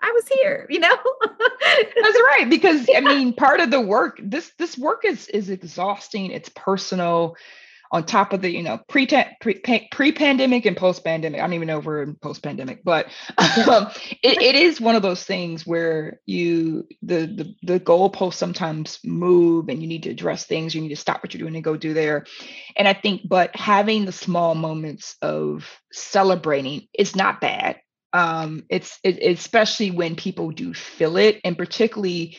I 0.01 0.13
was 0.13 0.29
here, 0.29 0.67
you 0.71 0.79
know. 0.79 0.97
That's 1.27 2.21
right 2.21 2.47
because 2.49 2.89
yeah. 2.89 2.99
I 2.99 3.01
mean 3.01 3.35
part 3.35 3.61
of 3.61 3.71
the 3.71 3.81
work 3.81 4.21
this 4.23 4.53
this 4.59 4.79
work 4.79 5.05
is 5.05 5.29
is 5.29 5.51
exhausting, 5.51 6.31
it's 6.31 6.51
personal 6.55 7.37
on 7.91 8.05
top 8.05 8.33
of 8.33 8.43
the 8.43 8.51
you 8.51 8.63
know 8.63 8.81
pre 8.89 9.07
pre 9.07 10.13
pandemic 10.13 10.67
and 10.67 10.77
post 10.77 11.05
pandemic. 11.05 11.41
I 11.41 11.45
don't 11.45 11.55
even 11.55 11.69
know 11.69 11.79
if 11.79 11.85
we're 11.85 12.03
in 12.03 12.15
post 12.15 12.43
pandemic, 12.43 12.85
but 12.85 13.07
um, 13.39 13.89
it, 14.23 14.43
it 14.43 14.55
is 14.55 14.81
one 14.81 14.97
of 14.97 15.03
those 15.03 15.25
things 15.25 15.67
where 15.67 16.21
you 16.27 16.87
the 17.03 17.27
the 17.27 17.55
the 17.63 17.81
goalposts 17.81 18.35
sometimes 18.35 18.99
move 19.05 19.69
and 19.69 19.81
you 19.81 19.89
need 19.89 20.05
to 20.05 20.11
address 20.11 20.45
things. 20.45 20.75
You 20.75 20.81
need 20.81 20.89
to 20.91 20.97
stop 20.97 21.23
what 21.23 21.33
you're 21.33 21.41
doing 21.41 21.55
and 21.55 21.65
go 21.65 21.77
do 21.77 21.95
there. 21.95 22.25
And 22.77 22.87
I 22.87 22.93
think, 22.93 23.23
but 23.25 23.55
having 23.57 24.05
the 24.05 24.13
small 24.13 24.55
moments 24.55 25.17
of 25.23 25.69
celebrating 25.93 26.87
is 26.97 27.17
not 27.17 27.41
bad. 27.41 27.81
Um, 28.13 28.65
it's 28.71 28.99
it, 29.05 29.19
especially 29.23 29.91
when 29.91 30.17
people 30.17 30.51
do 30.51 30.73
feel 30.73 31.17
it, 31.17 31.41
and 31.45 31.59
particularly 31.59 32.39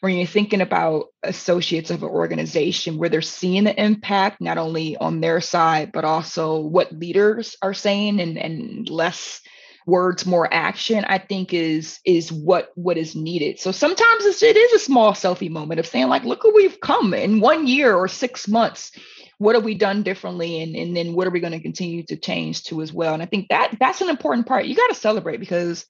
when 0.00 0.16
you're 0.16 0.26
thinking 0.26 0.60
about 0.60 1.06
associates 1.22 1.90
of 1.90 2.02
an 2.02 2.08
organization 2.08 2.98
where 2.98 3.08
they're 3.08 3.22
seeing 3.22 3.64
the 3.64 3.82
impact 3.82 4.40
not 4.40 4.58
only 4.58 4.96
on 4.96 5.20
their 5.20 5.40
side 5.40 5.92
but 5.92 6.04
also 6.04 6.60
what 6.60 6.92
leaders 6.92 7.56
are 7.62 7.74
saying 7.74 8.20
and, 8.20 8.38
and 8.38 8.88
less 8.88 9.40
words 9.86 10.26
more 10.26 10.52
action 10.52 11.04
i 11.08 11.16
think 11.16 11.54
is 11.54 11.98
is 12.04 12.30
what 12.30 12.70
what 12.74 12.96
is 12.96 13.14
needed. 13.14 13.58
So 13.58 13.72
sometimes 13.72 14.24
it's, 14.24 14.42
it 14.42 14.56
is 14.56 14.72
a 14.72 14.84
small 14.84 15.12
selfie 15.12 15.50
moment 15.50 15.80
of 15.80 15.86
saying 15.86 16.08
like 16.08 16.24
look 16.24 16.42
who 16.42 16.54
we've 16.54 16.80
come 16.80 17.14
in 17.14 17.40
one 17.40 17.66
year 17.66 17.94
or 17.94 18.08
six 18.08 18.48
months. 18.48 18.92
What 19.38 19.54
have 19.54 19.64
we 19.64 19.74
done 19.74 20.02
differently? 20.02 20.62
And, 20.62 20.74
and 20.74 20.96
then 20.96 21.14
what 21.14 21.26
are 21.28 21.30
we 21.30 21.40
going 21.40 21.52
to 21.52 21.60
continue 21.60 22.02
to 22.04 22.16
change 22.16 22.64
to 22.64 22.82
as 22.82 22.92
well? 22.92 23.14
And 23.14 23.22
i 23.22 23.26
think 23.26 23.48
that 23.48 23.76
that's 23.78 24.00
an 24.00 24.08
important 24.08 24.46
part. 24.46 24.66
You 24.66 24.74
got 24.74 24.88
to 24.88 24.94
celebrate 24.94 25.38
because 25.38 25.86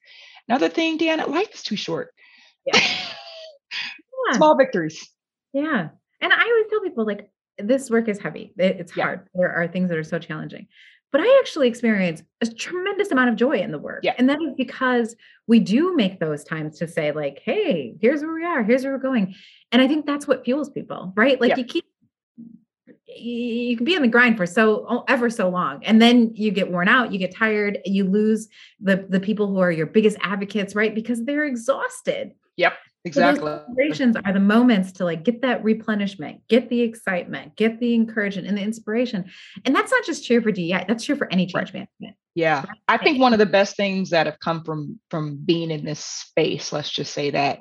another 0.47 0.69
thing 0.69 0.97
deanna 0.97 1.27
life 1.27 1.53
is 1.53 1.63
too 1.63 1.75
short. 1.75 2.13
Yeah. 2.65 2.79
Yeah. 4.27 4.37
small 4.37 4.55
victories. 4.57 5.07
Yeah. 5.53 5.89
And 6.21 6.33
I 6.33 6.41
always 6.43 6.65
tell 6.69 6.81
people 6.81 7.05
like 7.05 7.29
this 7.57 7.89
work 7.89 8.07
is 8.09 8.19
heavy. 8.19 8.53
It, 8.57 8.77
it's 8.79 8.95
yeah. 8.95 9.03
hard. 9.03 9.27
There 9.33 9.51
are 9.51 9.67
things 9.67 9.89
that 9.89 9.97
are 9.97 10.03
so 10.03 10.19
challenging. 10.19 10.67
but 11.11 11.21
I 11.21 11.39
actually 11.41 11.67
experience 11.67 12.21
a 12.41 12.45
tremendous 12.47 13.09
amount 13.11 13.29
of 13.31 13.35
joy 13.35 13.59
in 13.59 13.71
the 13.71 13.79
work. 13.79 14.01
Yeah. 14.03 14.13
And 14.17 14.29
that 14.29 14.37
is 14.41 14.53
because 14.55 15.15
we 15.47 15.59
do 15.59 15.95
make 15.95 16.19
those 16.19 16.43
times 16.43 16.77
to 16.79 16.87
say, 16.87 17.11
like, 17.11 17.41
hey, 17.43 17.95
here's 17.99 18.21
where 18.21 18.33
we 18.33 18.43
are, 18.45 18.63
here's 18.63 18.83
where 18.83 18.93
we're 18.93 18.99
going. 18.99 19.33
And 19.71 19.81
I 19.81 19.87
think 19.87 20.05
that's 20.05 20.27
what 20.27 20.45
fuels 20.45 20.69
people, 20.69 21.13
right? 21.15 21.39
Like 21.41 21.49
Yeah. 21.49 21.57
you 21.57 21.65
keep 21.65 21.85
you 23.07 23.75
can 23.75 23.85
be 23.85 23.95
on 23.95 24.01
the 24.03 24.07
grind 24.07 24.37
for 24.37 24.45
so 24.45 25.03
ever 25.07 25.29
so 25.29 25.49
long 25.49 25.83
and 25.83 25.99
then 26.01 26.31
you 26.35 26.51
get 26.51 26.71
worn 26.71 26.87
out 26.87 27.11
you 27.11 27.17
get 27.17 27.35
tired 27.35 27.79
you 27.83 28.03
lose 28.03 28.47
the 28.79 29.05
the 29.09 29.19
people 29.19 29.47
who 29.47 29.57
are 29.59 29.71
your 29.71 29.87
biggest 29.87 30.15
advocates 30.21 30.75
right 30.75 30.93
because 30.93 31.25
they're 31.25 31.43
exhausted 31.45 32.31
Yep. 32.57 32.73
So 33.05 33.07
Exactly. 33.07 33.45
celebrations 33.45 34.17
are 34.25 34.33
the 34.33 34.41
moments 34.41 34.91
to 34.93 35.05
like 35.05 35.23
get 35.23 35.41
that 35.41 35.63
replenishment, 35.63 36.41
get 36.49 36.69
the 36.69 36.81
excitement, 36.81 37.55
get 37.55 37.79
the 37.79 37.93
encouragement 37.93 38.45
and 38.45 38.57
the 38.57 38.61
inspiration. 38.61 39.23
And 39.63 39.73
that's 39.73 39.89
not 39.89 40.03
just 40.03 40.25
true 40.25 40.41
for 40.41 40.51
DEI, 40.51 40.83
that's 40.85 41.05
true 41.05 41.15
for 41.15 41.31
any 41.31 41.45
change 41.45 41.71
management. 41.73 42.17
Yeah. 42.35 42.65
I 42.89 42.97
think 42.97 43.19
one 43.19 43.31
of 43.31 43.39
the 43.39 43.45
best 43.45 43.77
things 43.77 44.09
that 44.09 44.25
have 44.25 44.39
come 44.39 44.65
from 44.65 44.99
from 45.09 45.37
being 45.37 45.71
in 45.71 45.85
this 45.85 46.03
space, 46.03 46.73
let's 46.73 46.89
just 46.89 47.13
say 47.13 47.29
that, 47.29 47.59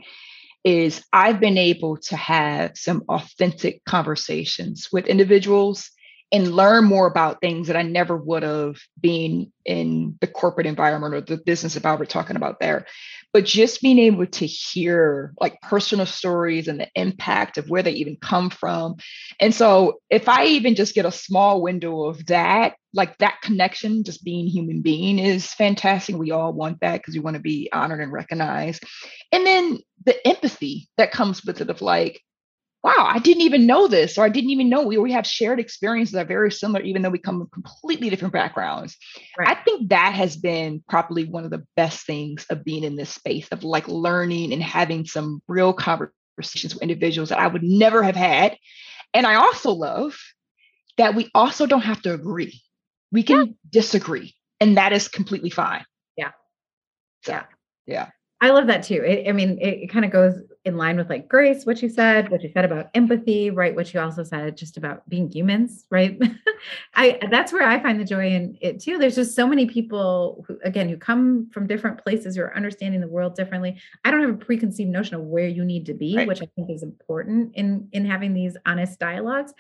is 0.65 1.05
I've 1.13 1.39
been 1.39 1.59
able 1.59 1.99
to 1.99 2.17
have 2.17 2.73
some 2.77 3.05
authentic 3.09 3.85
conversations 3.85 4.89
with 4.91 5.07
individuals 5.07 5.89
and 6.31 6.55
learn 6.55 6.85
more 6.85 7.07
about 7.07 7.41
things 7.41 7.69
that 7.69 7.77
I 7.77 7.83
never 7.83 8.17
would 8.17 8.43
have 8.43 8.77
been 9.01 9.51
in 9.65 10.19
the 10.21 10.27
corporate 10.27 10.67
environment 10.67 11.15
or 11.15 11.21
the 11.23 11.39
business 11.39 11.77
environment 11.77 12.11
talking 12.11 12.37
about 12.37 12.61
there. 12.61 12.87
But 13.33 13.45
just 13.45 13.83
being 13.83 13.99
able 13.99 14.27
to 14.27 14.47
hear 14.47 15.35
like 15.39 15.61
personal 15.61 16.07
stories 16.07 16.67
and 16.67 16.81
the 16.81 16.89
impact 16.95 17.59
of 17.59 17.69
where 17.69 17.83
they 17.83 17.93
even 17.93 18.17
come 18.21 18.51
from. 18.51 18.97
And 19.39 19.55
so 19.55 20.01
if 20.11 20.29
I 20.29 20.47
even 20.47 20.75
just 20.75 20.95
get 20.95 21.05
a 21.05 21.13
small 21.13 21.63
window 21.63 22.05
of 22.05 22.25
that, 22.27 22.77
like 22.95 23.19
that 23.19 23.41
connection, 23.43 24.05
just 24.05 24.25
being 24.25 24.47
human 24.47 24.81
being 24.81 25.19
is 25.19 25.53
fantastic. 25.53 26.17
We 26.17 26.31
all 26.31 26.53
want 26.53 26.81
that 26.81 26.99
because 26.99 27.15
we 27.15 27.21
want 27.21 27.35
to 27.35 27.43
be 27.43 27.69
honored 27.73 28.01
and 28.01 28.13
recognized. 28.13 28.83
And 29.31 29.47
then 29.47 29.79
the 30.05 30.27
empathy 30.27 30.89
that 30.97 31.13
comes 31.13 31.45
with 31.45 31.61
it 31.61 31.71
of 31.71 31.83
like, 31.83 32.23
wow, 32.85 33.09
I 33.09 33.19
didn't 33.19 33.43
even 33.43 33.67
know 33.67 33.89
this, 33.89 34.17
or 34.17 34.25
I 34.25 34.29
didn't 34.29 34.51
even 34.51 34.69
know 34.69 34.83
we, 34.83 34.99
we 34.99 35.13
have 35.13 35.27
shared 35.27 35.59
experiences 35.59 36.13
that 36.13 36.27
are 36.27 36.29
very 36.29 36.51
similar, 36.53 36.81
even 36.83 37.03
though 37.03 37.11
we 37.11 37.19
come 37.19 37.39
from 37.39 37.51
completely 37.51 38.09
different 38.09 38.33
backgrounds. 38.33 38.97
Right. 39.37 39.49
I 39.49 39.55
think 39.63 39.89
that 39.89 40.15
has 40.15 40.37
been 40.37 40.83
probably 40.89 41.25
one 41.25 41.45
of 41.45 41.51
the 41.51 41.67
best 41.77 42.07
things 42.07 42.47
of 42.51 42.65
being 42.65 42.85
in 42.85 42.97
this 42.97 43.11
space 43.11 43.49
of 43.49 43.65
like 43.65 43.89
learning 43.89 44.53
and 44.53 44.63
having 44.63 45.07
some 45.07 45.43
real 45.49 45.73
conversations 45.73 46.75
with 46.75 46.83
individuals 46.83 47.31
that 47.31 47.41
I 47.41 47.49
would 47.49 47.65
never 47.65 48.03
have 48.03 48.17
had. 48.17 48.57
And 49.13 49.27
I 49.27 49.35
also 49.35 49.73
love 49.73 50.17
that 50.99 51.15
we 51.15 51.29
also 51.35 51.67
don't 51.67 51.81
have 51.81 52.03
to 52.03 52.15
agree. 52.15 52.63
We 53.11 53.23
can 53.23 53.57
disagree, 53.69 54.35
and 54.61 54.77
that 54.77 54.93
is 54.93 55.09
completely 55.09 55.51
fine. 55.51 55.85
Yeah. 56.17 56.33
So, 57.25 57.33
Yeah. 57.33 57.45
yeah. 57.87 58.11
I 58.41 58.51
love 58.51 58.69
that 58.69 58.85
too. 58.85 59.03
It, 59.03 59.29
I 59.29 59.33
mean, 59.33 59.59
it, 59.61 59.85
it 59.85 59.91
kind 59.91 60.05
of 60.05 60.13
goes 60.13 60.35
in 60.69 60.77
line 60.77 60.97
with 60.97 61.09
like 61.11 61.27
grace, 61.29 61.67
what 61.67 61.83
you 61.83 61.89
said, 61.89 62.31
what 62.31 62.43
you 62.43 62.51
said 62.55 62.65
about 62.65 62.91
empathy, 62.95 63.51
right? 63.51 63.75
What 63.75 63.93
you 63.93 63.99
also 63.99 64.23
said 64.23 64.57
just 64.57 64.77
about 64.77 65.09
being 65.09 65.29
humans, 65.29 65.85
right? 65.91 66.17
I 66.95 67.19
that's 67.31 67.53
where 67.53 67.67
I 67.67 67.81
find 67.83 67.99
the 67.99 68.05
joy 68.05 68.29
in 68.29 68.57
it 68.61 68.79
too. 68.81 68.99
There's 68.99 69.17
just 69.17 69.35
so 69.35 69.47
many 69.49 69.67
people 69.67 70.45
who, 70.47 70.59
again, 70.63 70.89
who 70.89 70.97
come 70.97 71.49
from 71.53 71.67
different 71.67 71.99
places 72.03 72.37
who 72.37 72.43
are 72.43 72.57
understanding 72.57 73.01
the 73.01 73.09
world 73.09 73.35
differently. 73.35 73.81
I 74.05 74.11
don't 74.13 74.21
have 74.21 74.31
a 74.31 74.35
preconceived 74.35 74.91
notion 74.91 75.17
of 75.17 75.23
where 75.23 75.49
you 75.49 75.65
need 75.65 75.87
to 75.87 75.95
be, 75.95 76.17
Right. 76.17 76.29
which 76.29 76.43
I 76.43 76.49
think 76.55 76.71
is 76.71 76.83
important 76.85 77.55
in 77.57 77.89
in 77.93 78.05
having 78.05 78.35
these 78.35 78.57
honest 78.67 79.01
dialogues. 79.01 79.53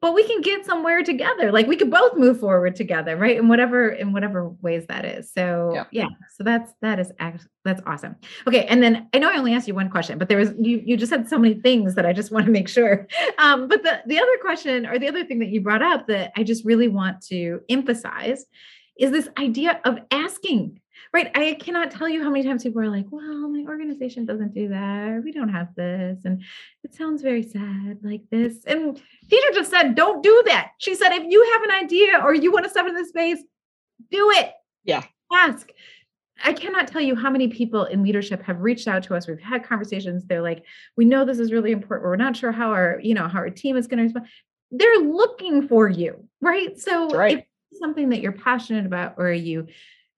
But 0.00 0.12
we 0.12 0.24
can 0.24 0.42
get 0.42 0.66
somewhere 0.66 1.02
together. 1.02 1.50
Like 1.50 1.66
we 1.66 1.76
could 1.76 1.90
both 1.90 2.14
move 2.16 2.38
forward 2.38 2.76
together, 2.76 3.16
right? 3.16 3.38
In 3.38 3.48
whatever 3.48 3.88
in 3.88 4.12
whatever 4.12 4.50
ways 4.60 4.84
that 4.88 5.06
is. 5.06 5.32
So 5.32 5.72
Yeah. 5.74 5.84
yeah, 5.92 6.08
so 6.36 6.44
that's 6.44 6.72
that 6.82 7.00
is 7.00 7.10
that's 7.64 7.80
awesome. 7.86 8.16
Okay, 8.46 8.66
and 8.66 8.82
then 8.82 9.08
I 9.14 9.18
know 9.18 9.30
I 9.30 9.38
only 9.38 9.54
asked 9.54 9.66
you 9.66 9.74
one 9.74 9.88
question, 9.88 10.18
but 10.18 10.28
there 10.28 10.36
was 10.36 10.52
you 10.60 10.82
you 10.84 10.98
just 10.98 11.10
said 11.10 11.26
so 11.28 11.38
many 11.38 11.54
things 11.54 11.94
that 11.94 12.04
I 12.04 12.12
just 12.12 12.30
want 12.32 12.44
to 12.46 12.52
make 12.52 12.68
sure. 12.68 13.06
Um, 13.38 13.66
but 13.68 13.82
the 13.82 14.00
the 14.06 14.18
other 14.18 14.38
question 14.40 14.86
or 14.86 14.98
the 14.98 15.08
other 15.08 15.24
thing 15.24 15.38
that 15.40 15.48
you 15.48 15.60
brought 15.60 15.82
up 15.82 16.06
that 16.08 16.32
I 16.36 16.42
just 16.44 16.64
really 16.64 16.88
want 16.88 17.20
to 17.28 17.60
emphasize 17.68 18.44
is 18.98 19.10
this 19.10 19.28
idea 19.38 19.80
of 19.84 19.98
asking. 20.10 20.80
Right. 21.14 21.30
I 21.36 21.54
cannot 21.60 21.92
tell 21.92 22.08
you 22.08 22.24
how 22.24 22.30
many 22.30 22.44
times 22.44 22.64
people 22.64 22.80
are 22.80 22.90
like, 22.90 23.06
well, 23.08 23.48
my 23.48 23.64
organization 23.68 24.26
doesn't 24.26 24.52
do 24.52 24.68
that. 24.70 25.22
We 25.22 25.30
don't 25.30 25.48
have 25.48 25.72
this. 25.76 26.24
And 26.24 26.42
it 26.82 26.92
sounds 26.92 27.22
very 27.22 27.44
sad 27.44 28.00
like 28.02 28.22
this. 28.32 28.64
And 28.66 29.00
Teedra 29.30 29.54
just 29.54 29.70
said, 29.70 29.94
don't 29.94 30.24
do 30.24 30.42
that. 30.46 30.72
She 30.78 30.96
said, 30.96 31.12
if 31.12 31.22
you 31.22 31.48
have 31.52 31.62
an 31.62 31.70
idea 31.70 32.20
or 32.24 32.34
you 32.34 32.50
want 32.50 32.64
to 32.64 32.70
step 32.70 32.88
in 32.88 32.96
this 32.96 33.10
space, 33.10 33.38
do 34.10 34.32
it. 34.32 34.54
Yeah. 34.82 35.04
Ask. 35.32 35.70
I 36.42 36.52
cannot 36.52 36.88
tell 36.88 37.00
you 37.00 37.14
how 37.14 37.30
many 37.30 37.46
people 37.46 37.84
in 37.84 38.02
leadership 38.02 38.42
have 38.42 38.60
reached 38.60 38.88
out 38.88 39.04
to 39.04 39.14
us. 39.14 39.28
We've 39.28 39.38
had 39.38 39.62
conversations. 39.62 40.24
They're 40.24 40.42
like, 40.42 40.64
we 40.96 41.04
know 41.04 41.24
this 41.24 41.38
is 41.38 41.52
really 41.52 41.70
important. 41.70 42.08
We're 42.08 42.16
not 42.16 42.36
sure 42.36 42.50
how 42.50 42.72
our, 42.72 42.98
you 43.00 43.14
know, 43.14 43.28
how 43.28 43.38
our 43.38 43.50
team 43.50 43.76
is 43.76 43.86
going 43.86 43.98
to 43.98 44.02
respond. 44.02 44.26
They're 44.72 44.98
looking 44.98 45.68
for 45.68 45.88
you, 45.88 46.28
right? 46.40 46.76
So 46.76 47.08
right. 47.10 47.38
if 47.38 47.78
something 47.78 48.08
that 48.08 48.20
you're 48.20 48.32
passionate 48.32 48.84
about 48.84 49.14
or 49.16 49.30
you 49.30 49.68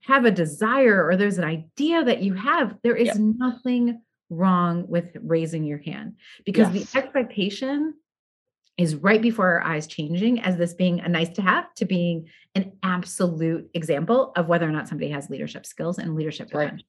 have 0.07 0.25
a 0.25 0.31
desire 0.31 1.05
or 1.07 1.17
there's 1.17 1.39
an 1.39 1.45
idea 1.45 2.05
that 2.05 2.23
you 2.23 2.35
have, 2.35 2.77
there 2.83 2.97
is 2.97 3.09
Yep. 3.09 3.17
nothing 3.19 4.01
wrong 4.31 4.87
with 4.89 5.17
raising 5.21 5.65
your 5.65 5.79
hand 5.79 6.17
because 6.45 6.73
Yes. 6.75 6.93
the 6.93 6.99
expectation 6.99 7.95
is 8.77 8.95
right 8.95 9.23
before 9.23 9.47
our 9.47 9.63
eyes 9.63 9.87
changing 9.87 10.41
as 10.41 10.57
this 10.57 10.75
being 10.75 11.01
a 11.01 11.09
nice 11.09 11.31
to 11.31 11.43
have 11.43 11.73
to 11.75 11.85
being 11.85 12.29
an 12.55 12.73
absolute 12.83 13.69
example 13.75 14.33
of 14.37 14.49
whether 14.49 14.69
or 14.69 14.73
not 14.73 14.87
somebody 14.89 15.11
has 15.11 15.31
leadership 15.31 15.65
skills 15.65 15.99
and 15.99 16.15
leadership 16.15 16.53
Right. 16.53 16.65
potential. 16.67 16.87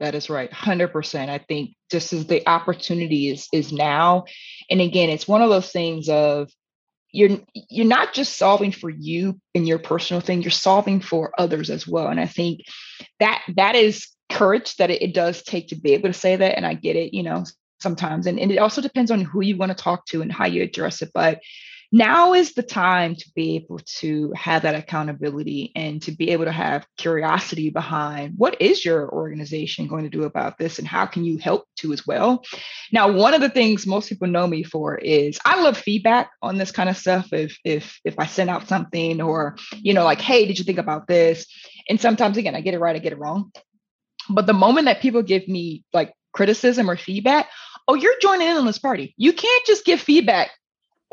That 0.00 0.14
is 0.16 0.28
right. 0.28 0.50
100%. 0.50 1.30
I 1.30 1.38
think 1.38 1.74
just 1.90 2.12
as 2.12 2.26
the 2.26 2.46
opportunity 2.48 3.28
is 3.30 3.48
is 3.52 3.72
now 3.72 4.24
and 4.68 4.80
again 4.80 5.10
it's 5.10 5.28
one 5.28 5.42
of 5.42 5.48
those 5.50 5.70
things 5.70 6.08
of 6.08 6.50
you're 7.12 7.38
you're 7.54 7.86
not 7.86 8.14
just 8.14 8.36
solving 8.38 8.72
for 8.72 8.90
you 8.90 9.38
and 9.54 9.68
your 9.68 9.78
personal 9.78 10.20
thing 10.20 10.42
you're 10.42 10.50
solving 10.50 11.00
for 11.00 11.32
others 11.38 11.70
as 11.70 11.86
well. 11.86 12.08
And 12.08 12.18
I 12.18 12.26
think 12.26 12.62
that 13.20 13.42
that 13.56 13.74
is 13.74 14.08
courage 14.30 14.76
that 14.76 14.90
it, 14.90 15.02
it 15.02 15.14
does 15.14 15.42
take 15.42 15.68
to 15.68 15.76
be 15.76 15.92
able 15.92 16.08
to 16.08 16.14
say 16.14 16.34
that 16.36 16.56
and 16.56 16.66
I 16.66 16.74
get 16.74 16.96
it 16.96 17.14
you 17.14 17.22
know 17.22 17.44
sometimes. 17.80 18.26
And, 18.26 18.38
and 18.38 18.50
it 18.50 18.58
also 18.58 18.80
depends 18.80 19.10
on 19.10 19.22
who 19.22 19.42
you 19.42 19.56
want 19.56 19.76
to 19.76 19.82
talk 19.82 20.06
to 20.06 20.22
and 20.22 20.32
how 20.32 20.46
you 20.46 20.62
address 20.62 21.02
it 21.02 21.10
but 21.12 21.40
now 21.94 22.32
is 22.32 22.54
the 22.54 22.62
time 22.62 23.14
to 23.14 23.30
be 23.34 23.56
able 23.56 23.78
to 23.98 24.32
have 24.34 24.62
that 24.62 24.74
accountability 24.74 25.72
and 25.76 26.00
to 26.02 26.10
be 26.10 26.30
able 26.30 26.46
to 26.46 26.52
have 26.52 26.86
curiosity 26.96 27.68
behind 27.68 28.32
what 28.38 28.60
is 28.62 28.82
your 28.82 29.12
organization 29.12 29.88
going 29.88 30.04
to 30.04 30.10
do 30.10 30.24
about 30.24 30.56
this 30.56 30.78
and 30.78 30.88
how 30.88 31.04
can 31.04 31.22
you 31.22 31.36
help 31.36 31.66
to 31.76 31.92
as 31.92 32.06
well. 32.06 32.42
Now 32.92 33.12
one 33.12 33.34
of 33.34 33.42
the 33.42 33.50
things 33.50 33.86
most 33.86 34.08
people 34.08 34.26
know 34.26 34.46
me 34.46 34.62
for 34.62 34.96
is 34.96 35.38
i 35.44 35.60
love 35.60 35.76
feedback 35.76 36.30
on 36.40 36.56
this 36.56 36.72
kind 36.72 36.88
of 36.88 36.96
stuff. 36.96 37.30
If 37.30 37.58
if 37.62 38.00
if 38.06 38.18
i 38.18 38.24
send 38.24 38.48
out 38.48 38.68
something 38.68 39.20
or 39.20 39.56
you 39.74 39.92
know 39.92 40.04
like 40.04 40.20
hey 40.20 40.46
did 40.46 40.58
you 40.58 40.64
think 40.64 40.78
about 40.78 41.06
this? 41.06 41.46
And 41.90 42.00
sometimes 42.00 42.38
again 42.38 42.54
i 42.54 42.62
get 42.62 42.74
it 42.74 42.80
right 42.80 42.96
i 42.96 43.00
get 43.00 43.12
it 43.12 43.18
wrong. 43.18 43.52
But 44.30 44.46
the 44.46 44.54
moment 44.54 44.86
that 44.86 45.02
people 45.02 45.22
give 45.22 45.46
me 45.46 45.84
like 45.92 46.14
criticism 46.32 46.88
or 46.88 46.96
feedback 46.96 47.50
oh 47.86 47.94
you're 47.94 48.18
joining 48.22 48.48
in 48.48 48.56
on 48.56 48.64
this 48.64 48.78
party. 48.78 49.14
You 49.18 49.34
can't 49.34 49.66
just 49.66 49.84
give 49.84 50.00
feedback 50.00 50.50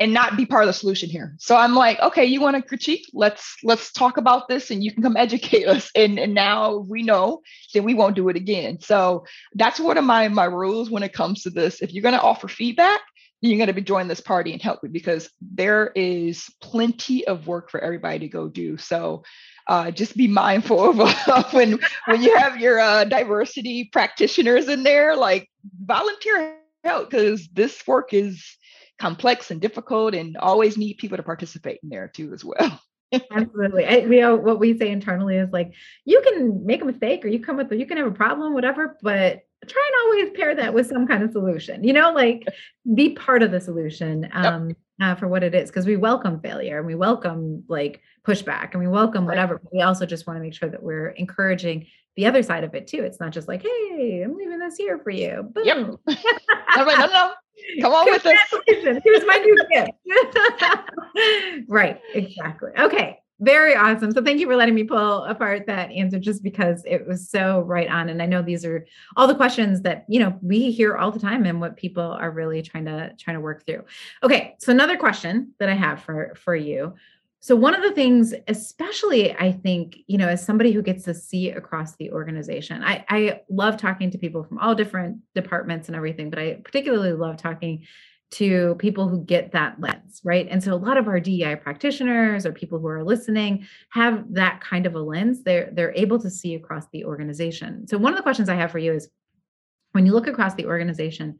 and 0.00 0.14
not 0.14 0.36
be 0.36 0.46
part 0.46 0.64
of 0.64 0.66
the 0.66 0.72
solution 0.72 1.10
here. 1.10 1.36
So 1.38 1.54
I'm 1.54 1.74
like, 1.74 2.00
okay, 2.00 2.24
you 2.24 2.40
want 2.40 2.56
to 2.56 2.62
critique? 2.62 3.06
Let's 3.12 3.56
let's 3.62 3.92
talk 3.92 4.16
about 4.16 4.48
this 4.48 4.70
and 4.70 4.82
you 4.82 4.92
can 4.92 5.02
come 5.02 5.16
educate 5.16 5.66
us. 5.66 5.90
And 5.94 6.18
and 6.18 6.34
now 6.34 6.78
we 6.78 7.02
know 7.02 7.42
that 7.74 7.84
we 7.84 7.94
won't 7.94 8.16
do 8.16 8.28
it 8.30 8.36
again. 8.36 8.80
So 8.80 9.24
that's 9.54 9.78
one 9.78 9.98
of 9.98 10.04
my 10.04 10.26
my 10.28 10.46
rules 10.46 10.90
when 10.90 11.02
it 11.02 11.12
comes 11.12 11.42
to 11.42 11.50
this. 11.50 11.82
If 11.82 11.92
you're 11.92 12.02
going 12.02 12.14
to 12.14 12.20
offer 12.20 12.48
feedback, 12.48 13.00
you're 13.42 13.58
going 13.58 13.68
to 13.68 13.74
be 13.74 13.82
joining 13.82 14.08
this 14.08 14.20
party 14.22 14.52
and 14.52 14.62
help 14.62 14.82
me 14.82 14.88
because 14.88 15.30
there 15.40 15.92
is 15.94 16.48
plenty 16.60 17.26
of 17.26 17.46
work 17.46 17.70
for 17.70 17.80
everybody 17.80 18.20
to 18.20 18.28
go 18.28 18.48
do. 18.48 18.78
So 18.78 19.22
uh, 19.66 19.90
just 19.90 20.16
be 20.16 20.28
mindful 20.28 21.00
of 21.28 21.52
when 21.52 21.78
when 22.06 22.22
you 22.22 22.36
have 22.38 22.58
your 22.58 22.80
uh, 22.80 23.04
diversity 23.04 23.84
practitioners 23.92 24.66
in 24.68 24.82
there, 24.82 25.14
like 25.14 25.50
volunteer 25.84 26.56
help 26.84 27.10
because 27.10 27.46
this 27.48 27.86
work 27.86 28.14
is 28.14 28.56
complex 29.00 29.50
and 29.50 29.60
difficult 29.60 30.14
and 30.14 30.36
always 30.36 30.76
need 30.76 30.98
people 30.98 31.16
to 31.16 31.22
participate 31.22 31.80
in 31.82 31.88
there 31.88 32.06
too 32.08 32.32
as 32.34 32.44
well. 32.44 32.80
Absolutely. 33.32 33.86
I, 33.86 34.06
we 34.06 34.20
know 34.20 34.36
what 34.36 34.60
we 34.60 34.78
say 34.78 34.90
internally 34.90 35.36
is 35.36 35.50
like, 35.50 35.72
you 36.04 36.20
can 36.22 36.64
make 36.66 36.82
a 36.82 36.84
mistake 36.84 37.24
or 37.24 37.28
you 37.28 37.40
come 37.40 37.56
with, 37.56 37.72
you 37.72 37.86
can 37.86 37.96
have 37.96 38.06
a 38.06 38.12
problem, 38.12 38.52
whatever, 38.54 38.96
but 39.02 39.40
try 39.66 39.90
and 39.92 40.06
always 40.06 40.36
pair 40.36 40.54
that 40.54 40.72
with 40.74 40.86
some 40.86 41.06
kind 41.08 41.22
of 41.22 41.32
solution, 41.32 41.82
you 41.82 41.92
know, 41.92 42.12
like 42.12 42.44
be 42.94 43.10
part 43.14 43.42
of 43.42 43.50
the 43.50 43.60
solution 43.60 44.28
um, 44.32 44.76
uh, 45.02 45.14
for 45.14 45.28
what 45.28 45.42
it 45.42 45.54
is. 45.54 45.70
Cause 45.70 45.86
we 45.86 45.96
welcome 45.96 46.38
failure 46.40 46.78
and 46.78 46.86
we 46.86 46.94
welcome 46.94 47.64
like 47.68 48.00
pushback 48.26 48.72
and 48.72 48.80
we 48.80 48.86
welcome 48.86 49.24
Right. 49.24 49.34
whatever. 49.34 49.58
But 49.62 49.72
we 49.72 49.80
also 49.80 50.04
just 50.06 50.26
want 50.26 50.36
to 50.36 50.42
make 50.42 50.54
sure 50.54 50.68
that 50.68 50.82
we're 50.82 51.08
encouraging 51.08 51.86
the 52.16 52.26
other 52.26 52.42
side 52.42 52.64
of 52.64 52.74
it 52.74 52.86
too. 52.86 53.02
It's 53.02 53.18
not 53.18 53.32
just 53.32 53.48
like, 53.48 53.62
Hey, 53.62 54.22
I'm 54.24 54.36
leaving 54.36 54.58
this 54.58 54.76
here 54.76 54.98
for 54.98 55.10
you. 55.10 55.50
Boom. 55.54 55.64
Yep. 56.06 56.16
No, 56.76 56.84
no, 56.84 57.06
no, 57.06 57.32
come 57.80 57.92
on 57.92 58.06
with. 58.06 58.22
Congratulations. 58.22 59.02
Here's 59.04 59.26
my 59.26 59.36
new 59.36 59.56
gift. 59.70 59.92
right, 61.68 62.00
exactly. 62.14 62.70
Okay. 62.78 63.18
Very 63.40 63.74
awesome. 63.74 64.12
So 64.12 64.22
thank 64.22 64.38
you 64.38 64.46
for 64.46 64.54
letting 64.54 64.74
me 64.74 64.84
pull 64.84 65.24
apart 65.24 65.66
that 65.66 65.90
answer 65.92 66.18
just 66.18 66.42
because 66.42 66.82
it 66.84 67.06
was 67.06 67.30
so 67.30 67.62
right 67.62 67.88
on. 67.88 68.10
And 68.10 68.20
I 68.20 68.26
know 68.26 68.42
these 68.42 68.66
are 68.66 68.86
all 69.16 69.26
the 69.26 69.34
questions 69.34 69.80
that, 69.80 70.04
you 70.08 70.20
know, 70.20 70.38
we 70.42 70.70
hear 70.70 70.98
all 70.98 71.10
the 71.10 71.18
time 71.18 71.46
and 71.46 71.58
what 71.58 71.78
people 71.78 72.04
are 72.04 72.30
really 72.30 72.60
trying 72.60 72.84
to 72.84 73.14
trying 73.18 73.36
to 73.36 73.40
work 73.40 73.64
through. 73.64 73.84
Okay. 74.22 74.56
So 74.58 74.70
another 74.70 74.98
question 74.98 75.54
that 75.58 75.70
I 75.70 75.74
have 75.74 76.02
for 76.02 76.34
for 76.34 76.54
you. 76.54 76.94
So 77.42 77.56
one 77.56 77.74
of 77.74 77.82
the 77.82 77.92
things, 77.92 78.34
especially 78.48 79.34
I 79.34 79.50
think, 79.50 79.96
you 80.06 80.18
know, 80.18 80.28
as 80.28 80.44
somebody 80.44 80.72
who 80.72 80.82
gets 80.82 81.04
to 81.04 81.14
see 81.14 81.50
across 81.50 81.96
the 81.96 82.12
organization, 82.12 82.82
I, 82.84 83.04
I 83.08 83.40
love 83.48 83.78
talking 83.78 84.10
to 84.10 84.18
people 84.18 84.44
from 84.44 84.58
all 84.58 84.74
different 84.74 85.20
departments 85.34 85.88
and 85.88 85.96
everything, 85.96 86.28
but 86.28 86.38
I 86.38 86.60
particularly 86.62 87.12
love 87.12 87.38
talking 87.38 87.86
to 88.32 88.76
people 88.76 89.08
who 89.08 89.24
get 89.24 89.52
that 89.52 89.80
lens, 89.80 90.20
right? 90.22 90.46
And 90.50 90.62
so 90.62 90.74
a 90.74 90.76
lot 90.76 90.98
of 90.98 91.08
our 91.08 91.18
DEI 91.18 91.56
practitioners 91.56 92.44
or 92.44 92.52
people 92.52 92.78
who 92.78 92.86
are 92.86 93.02
listening 93.02 93.66
have 93.90 94.24
that 94.34 94.60
kind 94.60 94.86
of 94.86 94.94
a 94.94 95.00
lens. 95.00 95.42
They're 95.42 95.70
they're 95.72 95.94
able 95.96 96.20
to 96.20 96.30
see 96.30 96.54
across 96.54 96.84
the 96.92 97.04
organization. 97.06 97.88
So 97.88 97.98
one 97.98 98.12
of 98.12 98.16
the 98.18 98.22
questions 98.22 98.48
I 98.48 98.54
have 98.54 98.70
for 98.70 98.78
you 98.78 98.92
is 98.92 99.08
when 99.92 100.06
you 100.06 100.12
look 100.12 100.28
across 100.28 100.54
the 100.54 100.66
organization, 100.66 101.38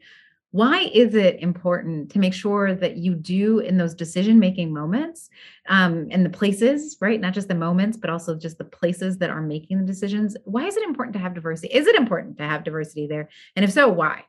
why 0.52 0.90
is 0.92 1.14
it 1.14 1.40
important 1.40 2.10
to 2.10 2.18
make 2.18 2.34
sure 2.34 2.74
that 2.74 2.96
you 2.96 3.14
do 3.14 3.60
in 3.60 3.76
those 3.76 3.94
decision 3.94 4.38
making 4.38 4.72
moments 4.72 5.30
um, 5.68 6.08
and 6.10 6.24
the 6.24 6.30
places 6.30 6.96
right? 7.00 7.20
Not 7.20 7.34
just 7.34 7.48
the 7.48 7.54
moments 7.54 7.96
but 7.96 8.10
also 8.10 8.34
just 8.34 8.58
the 8.58 8.64
places 8.64 9.18
that 9.18 9.30
are 9.30 9.42
making 9.42 9.78
the 9.78 9.86
decisions. 9.86 10.36
Why 10.44 10.66
is 10.66 10.76
it 10.76 10.82
important 10.82 11.14
to 11.14 11.20
have 11.20 11.34
diversity? 11.34 11.72
Is 11.72 11.86
it 11.86 11.94
important 11.94 12.38
to 12.38 12.44
have 12.44 12.64
diversity 12.64 13.06
there? 13.06 13.28
And 13.54 13.64
if 13.64 13.72
so 13.72 13.88
why? 13.88 14.24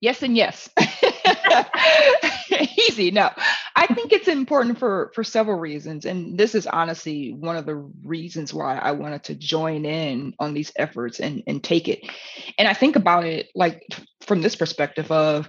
Yes 0.00 0.22
and 0.22 0.36
yes 0.36 0.68
easy 2.88 3.10
no. 3.10 3.30
I 3.76 3.86
think 3.86 4.12
it's 4.12 4.28
important 4.28 4.78
for 4.78 5.10
for 5.14 5.24
several 5.24 5.58
reasons 5.58 6.04
and 6.04 6.38
this 6.38 6.54
is 6.54 6.66
honestly 6.66 7.32
one 7.32 7.56
of 7.56 7.66
the 7.66 7.76
reasons 8.04 8.52
why 8.52 8.76
i 8.78 8.92
wanted 8.92 9.24
to 9.24 9.34
join 9.34 9.84
in 9.84 10.34
on 10.38 10.54
these 10.54 10.72
efforts 10.76 11.20
and 11.20 11.42
and 11.46 11.62
take 11.62 11.88
it. 11.88 12.00
And 12.58 12.68
i 12.68 12.74
think 12.74 12.96
about 12.96 13.24
it 13.24 13.48
like 13.54 13.82
from 14.22 14.42
this 14.42 14.56
perspective 14.56 15.10
of 15.10 15.48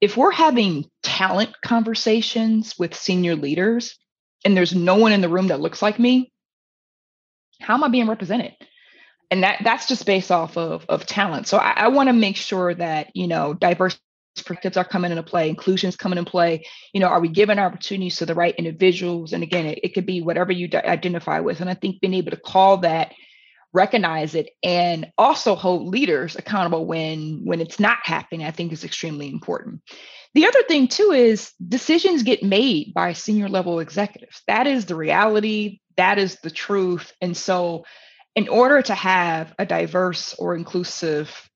if 0.00 0.16
we're 0.16 0.30
having 0.30 0.84
talent 1.02 1.50
conversations 1.64 2.74
with 2.78 2.94
senior 2.94 3.34
leaders 3.36 3.98
and 4.44 4.56
there's 4.56 4.74
no 4.74 4.96
one 4.96 5.12
in 5.12 5.20
the 5.20 5.28
room 5.28 5.48
that 5.48 5.60
looks 5.60 5.82
like 5.82 5.98
me 5.98 6.32
how 7.60 7.74
am 7.74 7.84
i 7.84 7.88
being 7.88 8.08
represented? 8.08 8.54
And 9.30 9.42
that 9.42 9.60
that's 9.62 9.86
just 9.86 10.06
based 10.06 10.30
off 10.32 10.56
of 10.56 10.86
of 10.88 11.06
talent. 11.06 11.48
So 11.48 11.58
i, 11.58 11.72
I 11.76 11.88
want 11.88 12.08
to 12.08 12.12
make 12.12 12.36
sure 12.36 12.74
that 12.74 13.14
you 13.14 13.26
know 13.26 13.54
diverse 13.54 13.98
perspectives 14.42 14.76
are 14.76 14.84
coming 14.84 15.10
into 15.10 15.22
play 15.22 15.48
inclusions 15.48 15.96
coming 15.96 16.18
in 16.18 16.24
play. 16.24 16.64
You 16.92 17.00
know 17.00 17.08
are 17.08 17.20
we 17.20 17.28
giving 17.28 17.58
opportunities 17.58 18.16
to 18.16 18.26
the 18.26 18.34
right 18.34 18.54
individuals? 18.56 19.32
And 19.32 19.42
again 19.42 19.66
it, 19.66 19.80
it 19.82 19.94
could 19.94 20.06
be 20.06 20.20
whatever 20.20 20.52
you 20.52 20.68
identify 20.74 21.40
with. 21.40 21.60
And 21.60 21.70
i 21.70 21.74
think 21.74 22.00
being 22.00 22.14
able 22.14 22.30
to 22.30 22.36
call 22.36 22.78
that 22.78 23.12
recognize 23.74 24.34
it 24.34 24.48
and 24.62 25.12
also 25.18 25.54
hold 25.54 25.88
leaders 25.88 26.34
accountable 26.34 26.86
when 26.86 27.42
when 27.44 27.60
it's 27.60 27.78
not 27.78 27.98
happening 28.02 28.42
i 28.42 28.50
think 28.50 28.72
is 28.72 28.84
extremely 28.84 29.28
important. 29.30 29.82
The 30.34 30.46
other 30.46 30.62
thing 30.64 30.88
too 30.88 31.12
is 31.12 31.52
decisions 31.66 32.22
get 32.22 32.42
made 32.42 32.92
by 32.94 33.12
senior 33.12 33.48
level 33.48 33.80
executives. 33.80 34.42
That 34.46 34.66
is 34.66 34.84
the 34.84 34.94
reality. 34.94 35.80
That 35.96 36.18
is 36.18 36.36
the 36.42 36.50
truth. 36.50 37.12
And 37.20 37.36
so 37.36 37.84
in 38.36 38.48
order 38.48 38.80
to 38.82 38.94
have 38.94 39.54
a 39.58 39.66
diverse 39.66 40.34
or 40.34 40.54
inclusive 40.54 41.50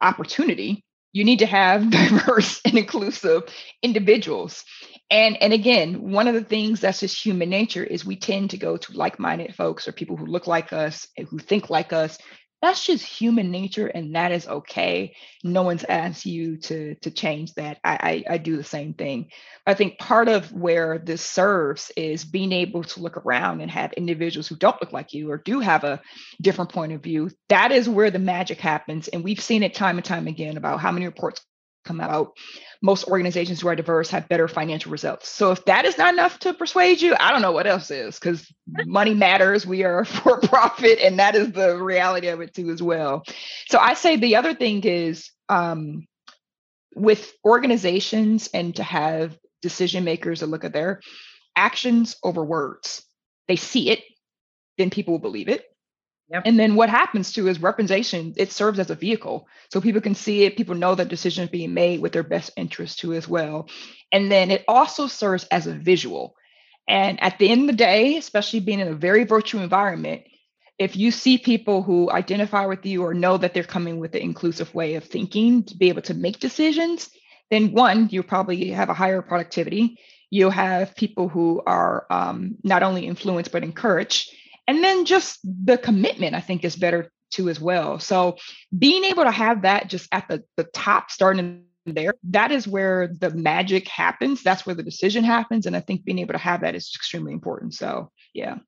opportunity 0.00 0.84
you 1.12 1.24
need 1.24 1.40
to 1.40 1.46
have 1.46 1.90
diverse 1.90 2.60
and 2.64 2.78
inclusive 2.78 3.42
individuals. 3.82 4.64
And 5.10 5.40
and 5.42 5.52
again 5.52 6.10
one 6.10 6.26
of 6.26 6.34
the 6.34 6.44
things 6.44 6.80
that's 6.80 7.00
just 7.00 7.22
human 7.22 7.50
nature 7.50 7.84
is 7.84 8.04
we 8.04 8.16
tend 8.16 8.50
to 8.50 8.56
go 8.56 8.78
to 8.78 8.92
like-minded 8.96 9.54
folks 9.54 9.86
or 9.86 9.92
people 9.92 10.16
who 10.16 10.26
look 10.26 10.46
like 10.46 10.72
us 10.72 11.06
who 11.28 11.38
think 11.38 11.68
like 11.68 11.92
us 11.92 12.18
that's 12.62 12.84
just 12.84 13.04
human 13.04 13.50
nature 13.50 13.88
and 13.88 14.14
that 14.14 14.30
is 14.30 14.46
okay. 14.46 15.16
No 15.42 15.62
one's 15.62 15.84
asked 15.84 16.24
you 16.24 16.56
to 16.58 16.94
to 16.96 17.10
change 17.10 17.54
that. 17.54 17.78
I, 17.82 18.24
I, 18.28 18.34
I 18.34 18.38
do 18.38 18.56
the 18.56 18.64
same 18.64 18.94
thing. 18.94 19.30
I 19.66 19.74
think 19.74 19.98
part 19.98 20.28
of 20.28 20.52
where 20.52 20.98
this 20.98 21.22
serves 21.22 21.90
is 21.96 22.24
being 22.24 22.52
able 22.52 22.84
to 22.84 23.00
look 23.00 23.16
around 23.16 23.60
and 23.60 23.70
have 23.70 23.92
individuals 23.94 24.46
who 24.46 24.56
don't 24.56 24.80
look 24.80 24.92
like 24.92 25.12
you 25.12 25.30
or 25.30 25.38
do 25.38 25.58
have 25.58 25.82
a 25.82 26.00
different 26.40 26.72
point 26.72 26.92
of 26.92 27.02
view. 27.02 27.30
That 27.48 27.72
is 27.72 27.88
where 27.88 28.12
the 28.12 28.20
magic 28.20 28.60
happens 28.60 29.08
and 29.08 29.24
we've 29.24 29.42
seen 29.42 29.64
it 29.64 29.74
time 29.74 29.98
and 29.98 30.04
time 30.04 30.28
again 30.28 30.56
about 30.56 30.80
how 30.80 30.92
many 30.92 31.06
reports 31.06 31.44
come 31.84 32.00
out 32.00 32.36
most 32.82 33.06
organizations 33.06 33.60
who 33.60 33.68
are 33.68 33.76
diverse 33.76 34.10
have 34.10 34.28
better 34.28 34.48
financial 34.48 34.90
results. 34.90 35.28
So 35.28 35.52
if 35.52 35.64
that 35.66 35.84
is 35.84 35.96
not 35.96 36.12
enough 36.12 36.40
to 36.40 36.52
persuade 36.52 37.00
you, 37.00 37.14
I 37.18 37.30
don't 37.30 37.40
know 37.40 37.52
what 37.52 37.68
else 37.68 37.90
is 37.92 38.18
because 38.18 38.52
money 38.66 39.14
matters. 39.14 39.64
We 39.64 39.84
are 39.84 40.04
for 40.06 40.40
profit, 40.40 40.98
and 40.98 41.20
that 41.20 41.36
is 41.36 41.52
the 41.52 41.78
reality 41.78 42.26
of 42.26 42.40
it 42.40 42.52
too 42.52 42.70
as 42.70 42.82
well. 42.82 43.22
So 43.68 43.78
I 43.78 43.94
say 43.94 44.16
the 44.16 44.36
other 44.36 44.52
thing 44.52 44.82
is 44.82 45.30
um, 45.48 46.06
with 46.96 47.32
organizations 47.44 48.50
and 48.52 48.74
to 48.76 48.82
have 48.82 49.38
decision 49.62 50.02
makers 50.02 50.40
to 50.40 50.46
look 50.46 50.64
at 50.64 50.72
their 50.72 51.00
actions 51.54 52.16
over 52.24 52.44
words. 52.44 53.04
They 53.46 53.56
see 53.56 53.90
it, 53.90 54.02
then 54.76 54.90
people 54.90 55.14
will 55.14 55.20
believe 55.20 55.48
it. 55.48 55.64
Yep. 56.32 56.44
And 56.46 56.58
then 56.58 56.76
what 56.76 56.88
happens 56.88 57.32
to 57.34 57.46
is 57.48 57.60
representation, 57.60 58.32
it 58.38 58.52
serves 58.52 58.78
as 58.78 58.90
a 58.90 58.94
vehicle. 58.94 59.46
So 59.70 59.82
people 59.82 60.00
can 60.00 60.14
see 60.14 60.44
it, 60.44 60.56
people 60.56 60.74
know 60.74 60.94
that 60.94 61.08
decisions 61.08 61.50
being 61.50 61.74
made 61.74 62.00
with 62.00 62.12
their 62.12 62.22
best 62.22 62.52
interest 62.56 63.00
too 63.00 63.12
as 63.12 63.28
well. 63.28 63.68
And 64.12 64.32
then 64.32 64.50
it 64.50 64.64
also 64.66 65.08
serves 65.08 65.44
as 65.44 65.66
a 65.66 65.74
visual. 65.74 66.34
And 66.88 67.22
at 67.22 67.38
the 67.38 67.50
end 67.50 67.62
of 67.62 67.66
the 67.66 67.72
day, 67.74 68.16
especially 68.16 68.60
being 68.60 68.80
in 68.80 68.88
a 68.88 68.94
very 68.94 69.24
virtual 69.24 69.62
environment, 69.62 70.22
if 70.78 70.96
you 70.96 71.10
see 71.10 71.36
people 71.36 71.82
who 71.82 72.10
identify 72.10 72.64
with 72.64 72.84
you 72.86 73.04
or 73.04 73.12
know 73.12 73.36
that 73.36 73.52
they're 73.52 73.62
coming 73.62 73.98
with 73.98 74.14
an 74.14 74.22
inclusive 74.22 74.74
way 74.74 74.94
of 74.94 75.04
thinking 75.04 75.64
to 75.64 75.76
be 75.76 75.90
able 75.90 76.02
to 76.02 76.14
make 76.14 76.40
decisions, 76.40 77.10
then 77.50 77.72
one, 77.72 78.08
you 78.10 78.22
probably 78.22 78.68
have 78.70 78.88
a 78.88 78.94
higher 78.94 79.20
productivity. 79.20 79.98
You'll 80.30 80.50
have 80.50 80.96
people 80.96 81.28
who 81.28 81.62
are 81.66 82.06
um, 82.10 82.56
not 82.64 82.82
only 82.82 83.06
influenced 83.06 83.52
but 83.52 83.62
encouraged 83.62 84.32
and 84.66 84.82
then 84.82 85.04
just 85.04 85.38
the 85.42 85.78
commitment, 85.78 86.34
I 86.34 86.40
think, 86.40 86.64
is 86.64 86.76
better 86.76 87.10
too 87.30 87.48
as 87.48 87.60
well. 87.60 87.98
So 87.98 88.36
being 88.76 89.04
able 89.04 89.24
to 89.24 89.30
have 89.30 89.62
that 89.62 89.88
just 89.88 90.08
at 90.12 90.28
the, 90.28 90.44
the 90.56 90.64
top, 90.64 91.10
starting 91.10 91.64
there, 91.86 92.14
that 92.30 92.52
is 92.52 92.68
where 92.68 93.08
the 93.08 93.30
magic 93.30 93.88
happens. 93.88 94.42
That's 94.42 94.64
where 94.64 94.74
the 94.74 94.82
decision 94.82 95.24
happens. 95.24 95.66
And 95.66 95.74
I 95.74 95.80
think 95.80 96.04
being 96.04 96.18
able 96.18 96.34
to 96.34 96.38
have 96.38 96.60
that 96.60 96.74
is 96.74 96.92
extremely 96.94 97.32
important. 97.32 97.74
So 97.74 98.10
yeah. 98.34 98.58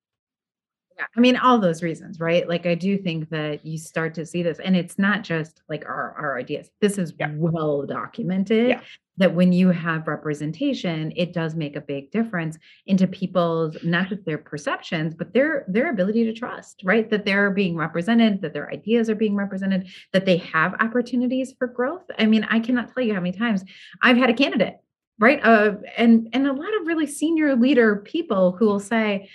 Yeah, 0.96 1.07
I 1.16 1.20
mean, 1.20 1.37
all 1.37 1.59
those 1.59 1.83
reasons, 1.83 2.20
right? 2.20 2.48
Like, 2.48 2.66
I 2.66 2.74
do 2.74 2.96
think 2.96 3.30
that 3.30 3.66
you 3.66 3.78
start 3.78 4.14
to 4.14 4.24
see 4.24 4.42
this, 4.42 4.59
and 4.61 4.76
it's 4.76 4.98
not 4.98 5.22
just 5.22 5.62
like 5.68 5.85
our, 5.87 6.14
our 6.16 6.38
ideas. 6.38 6.70
This 6.80 6.98
is 6.98 7.12
yeah. 7.18 7.30
well 7.35 7.85
documented. 7.85 8.68
Yeah 8.68 8.80
that 9.16 9.35
when 9.35 9.52
you 9.52 9.70
have 9.70 10.09
representation 10.09 11.12
it 11.16 11.33
does 11.33 11.54
make 11.54 11.76
a 11.76 11.80
big 11.80 12.11
difference 12.11 12.59
into 12.87 13.07
people's 13.07 13.76
not 13.83 14.09
just 14.09 14.24
their 14.24 14.38
perceptions 14.38 15.14
but 15.14 15.33
their 15.33 15.64
their 15.68 15.90
ability 15.90 16.24
to 16.24 16.33
trust 16.33 16.80
right 16.85 17.11
that 17.11 17.24
they're 17.24 17.50
being 17.50 17.76
represented 17.76 18.40
that 18.40 18.52
their 18.52 18.70
ideas 18.70 19.09
are 19.09 19.14
being 19.14 19.37
represented 19.37 19.88
that 20.12 20.26
they 20.26 20.37
have 20.37 20.74
opportunities 20.80 21.54
for 21.59 21.66
growth 21.66 22.04
i 22.18 22.26
mean 22.26 22.44
i 22.50 22.59
cannot 22.59 22.92
tell 22.92 23.02
you 23.02 23.14
how 23.14 23.20
many 23.20 23.37
times 23.37 23.64
i've 24.02 24.16
had 24.16 24.30
a 24.30 24.35
candidate 24.35 24.78
right 25.18 25.40
uh, 25.44 25.74
and 25.96 26.28
and 26.33 26.46
a 26.46 26.52
lot 26.52 26.74
of 26.80 26.87
really 26.87 27.07
senior 27.07 27.54
leader 27.54 27.96
people 27.96 28.52
who 28.52 28.66
will 28.66 28.80
say 28.80 29.28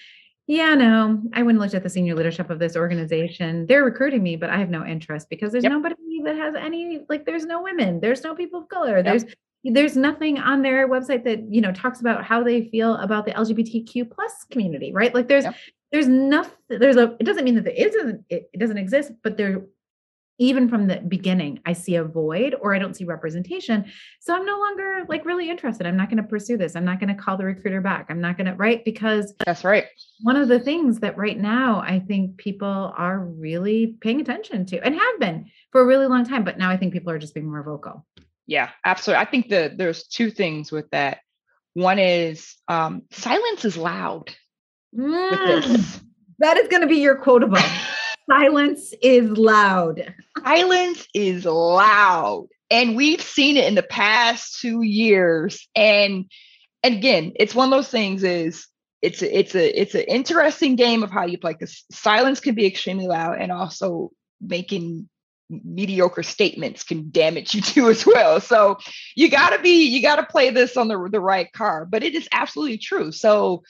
yeah, 0.50 0.74
no, 0.74 1.22
I 1.34 1.44
wouldn't 1.44 1.62
look 1.62 1.76
at 1.76 1.84
the 1.84 1.92
senior 1.92 2.16
leadership 2.16 2.50
of 2.50 2.58
this 2.58 2.76
organization. 2.76 3.68
They're 3.68 3.84
recruiting 3.84 4.24
me, 4.24 4.36
but 4.36 4.50
I 4.50 4.58
have 4.58 4.72
no 4.72 4.84
interest 4.84 5.30
because 5.30 5.52
there's 5.52 5.64
yep. 5.64 5.72
nobody 5.74 5.94
that 6.24 6.36
has 6.38 6.56
any, 6.56 7.02
like, 7.08 7.28
there's 7.28 7.46
no 7.46 7.62
women, 7.62 8.00
there's 8.00 8.24
no 8.24 8.34
people 8.34 8.62
of 8.62 8.68
color, 8.68 8.98
yep. 8.98 9.06
there's 9.06 9.26
there's 9.64 9.96
nothing 9.96 10.40
on 10.40 10.64
their 10.64 10.90
website 10.90 11.24
that 11.26 11.44
you 11.54 11.62
know 11.62 11.72
talks 11.72 12.00
about 12.00 12.24
how 12.24 12.42
they 12.42 12.64
feel 12.70 12.96
about 12.96 13.26
the 13.26 13.32
lgbtq 13.34 14.10
plus 14.10 14.46
community 14.50 14.94
right 14.94 15.14
like 15.14 15.28
there's 15.28 15.44
yep. 15.44 15.56
there's 15.92 16.08
nothing 16.08 16.56
there's 16.70 16.96
a 16.96 17.14
it 17.20 17.26
doesn't 17.26 17.44
mean 17.44 17.56
that 17.56 17.66
there 17.66 17.74
isn't 17.74 18.24
it, 18.30 18.50
it 18.54 18.58
doesn't 18.58 18.78
exist 18.78 19.12
but 19.22 19.36
there 19.36 19.64
even 20.40 20.68
from 20.68 20.88
the 20.88 20.98
beginning 21.08 21.60
i 21.66 21.74
see 21.74 21.96
a 21.96 22.04
void 22.04 22.56
or 22.62 22.74
i 22.74 22.80
don't 22.80 22.96
see 22.96 23.04
representation 23.04 23.86
so 24.20 24.34
i'm 24.34 24.46
no 24.46 24.58
longer 24.58 25.06
like 25.08 25.26
really 25.26 25.50
interested 25.50 25.86
i'm 25.86 25.98
not 25.98 26.10
going 26.10 26.22
to 26.22 26.28
pursue 26.28 26.58
this 26.58 26.76
i'm 26.76 26.86
not 26.86 27.00
going 27.00 27.16
to 27.16 27.22
call 27.22 27.38
the 27.38 27.46
recruiter 27.46 27.82
back 27.82 28.08
i'm 28.10 28.22
not 28.22 28.38
going 28.38 28.48
to 28.48 28.54
right 28.54 28.84
because 28.84 29.34
that's 29.46 29.64
right 29.64 29.86
one 30.22 30.36
of 30.36 30.48
the 30.48 30.60
things 30.60 31.00
that 31.00 31.18
right 31.18 31.40
now 31.40 31.82
i 31.82 32.00
think 32.00 32.38
people 32.38 32.94
are 32.98 33.20
really 33.20 33.96
paying 34.02 34.22
attention 34.22 34.66
to 34.66 34.80
and 34.84 34.96
have 34.96 35.20
been 35.20 35.46
for 35.72 35.82
a 35.82 35.86
really 35.86 36.08
long 36.08 36.26
time 36.26 36.44
but 36.44 36.58
now 36.58 36.70
i 36.70 36.78
think 36.78 36.94
people 36.94 37.12
are 37.12 37.20
just 37.20 37.34
being 37.34 37.50
more 37.50 37.64
vocal 37.64 38.06
yeah, 38.50 38.72
absolutely. 38.84 39.22
I 39.22 39.30
think 39.30 39.50
that 39.50 39.78
there's 39.78 40.08
two 40.08 40.32
things 40.32 40.72
with 40.72 40.90
that. 40.90 41.20
One 41.76 42.00
is 42.00 42.56
um, 42.68 43.04
silence 43.12 43.64
is 43.64 43.78
loud. 43.78 44.34
Mm, 44.98 46.02
that 46.40 46.58
is 46.58 46.68
going 46.68 46.82
to 46.82 46.88
be 46.88 46.98
your 46.98 47.16
quotable. 47.16 47.60
silence 48.30 48.94
is 49.02 49.30
loud. 49.38 50.14
Silence 50.44 51.08
is 51.14 51.46
loud. 51.46 52.48
And 52.70 52.96
we've 52.96 53.22
seen 53.22 53.58
it 53.58 53.66
in 53.66 53.76
the 53.76 53.84
past 53.84 54.60
two 54.62 54.84
years. 54.84 55.68
And, 55.76 56.26
and 56.84 56.96
again, 56.96 57.34
it's 57.36 57.56
one 57.56 57.72
of 57.72 57.78
those 57.78 57.90
things 57.90 58.24
is 58.24 58.68
it's 59.02 59.22
a, 59.22 59.40
it's 59.40 59.56
a 59.56 59.82
it's 59.82 59.96
an 59.96 60.02
interesting 60.02 60.76
game 60.76 61.04
of 61.04 61.12
how 61.12 61.26
you 61.26 61.38
play 61.38 61.54
because 61.54 61.86
silence 61.90 62.40
can 62.40 62.54
be 62.54 62.66
extremely 62.66 63.08
loud 63.08 63.38
and 63.40 63.52
also 63.52 64.12
making 64.42 65.10
mediocre 65.50 66.24
statements 66.24 66.84
can 66.84 67.10
damage 67.12 67.54
you 67.54 67.62
too 67.64 67.90
as 67.90 68.06
well. 68.06 68.40
So 68.40 68.78
you 69.16 69.30
got 69.30 69.52
to 69.52 69.60
be 69.60 69.88
you 69.88 70.02
got 70.02 70.18
to 70.18 70.24
play 70.24 70.50
this 70.50 70.78
on 70.78 70.88
the 70.88 71.10
the 71.12 71.20
right 71.20 71.52
card. 71.52 71.92
But 71.92 72.04
it 72.04 72.16
is 72.16 72.28
absolutely 72.32 72.78
true. 72.78 73.12
So 73.12 73.64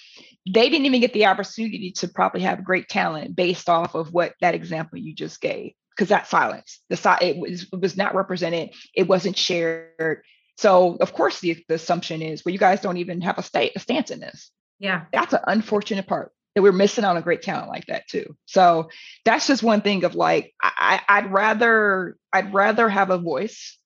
they 0.47 0.69
didn't 0.69 0.85
even 0.85 1.01
get 1.01 1.13
the 1.13 1.25
opportunity 1.25 1.91
to 1.91 2.07
probably 2.07 2.41
have 2.41 2.63
great 2.63 2.87
talent 2.87 3.35
based 3.35 3.69
off 3.69 3.95
of 3.95 4.13
what 4.13 4.33
that 4.41 4.55
example 4.55 4.97
you 4.97 5.13
just 5.13 5.41
gave 5.41 5.73
because 5.95 6.09
that 6.09 6.27
silence 6.27 6.79
the 6.89 6.95
side 6.95 7.21
it 7.21 7.37
was 7.37 7.63
it 7.63 7.81
was 7.81 7.97
not 7.97 8.15
represented 8.15 8.69
it 8.95 9.07
wasn't 9.07 9.37
shared 9.37 10.23
so 10.57 10.95
of 11.01 11.13
course 11.13 11.41
the, 11.41 11.61
the 11.67 11.75
assumption 11.75 12.21
is 12.21 12.43
well 12.43 12.53
you 12.53 12.59
guys 12.59 12.79
don't 12.79 12.97
even 12.97 13.21
have 13.21 13.37
a 13.37 13.43
state 13.43 13.73
a 13.75 13.79
stance 13.79 14.09
in 14.09 14.19
this 14.19 14.49
yeah 14.79 15.05
that's 15.11 15.33
an 15.33 15.41
unfortunate 15.45 16.07
part 16.07 16.31
that 16.55 16.61
we're 16.61 16.71
missing 16.71 17.05
on 17.05 17.17
a 17.17 17.21
great 17.21 17.41
talent 17.41 17.69
like 17.69 17.85
that 17.87 18.07
too. 18.07 18.35
So 18.45 18.89
that's 19.25 19.47
just 19.47 19.63
one 19.63 19.81
thing 19.81 20.03
of 20.03 20.15
like 20.15 20.53
I, 20.61 21.01
I'd 21.07 21.31
rather 21.31 22.17
I'd 22.33 22.53
rather 22.53 22.89
have 22.89 23.09
a 23.11 23.17
voice. 23.17 23.77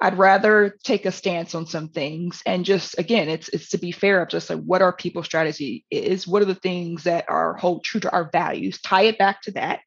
I'd 0.00 0.18
rather 0.18 0.76
take 0.84 1.06
a 1.06 1.12
stance 1.12 1.56
on 1.56 1.66
some 1.66 1.88
things 1.88 2.40
and 2.46 2.64
just 2.64 2.98
again, 2.98 3.28
it's 3.28 3.48
it's 3.48 3.70
to 3.70 3.78
be 3.78 3.90
fair 3.90 4.22
of 4.22 4.28
just 4.28 4.48
like 4.50 4.60
what 4.60 4.82
our 4.82 4.92
people 4.92 5.22
strategy 5.22 5.84
is, 5.90 6.26
what 6.26 6.42
are 6.42 6.46
the 6.46 6.54
things 6.54 7.04
that 7.04 7.24
are 7.28 7.56
hold 7.56 7.84
true 7.84 8.00
to 8.00 8.12
our 8.12 8.30
values, 8.30 8.80
tie 8.80 9.02
it 9.02 9.18
back 9.18 9.42
to 9.42 9.52
that, 9.52 9.80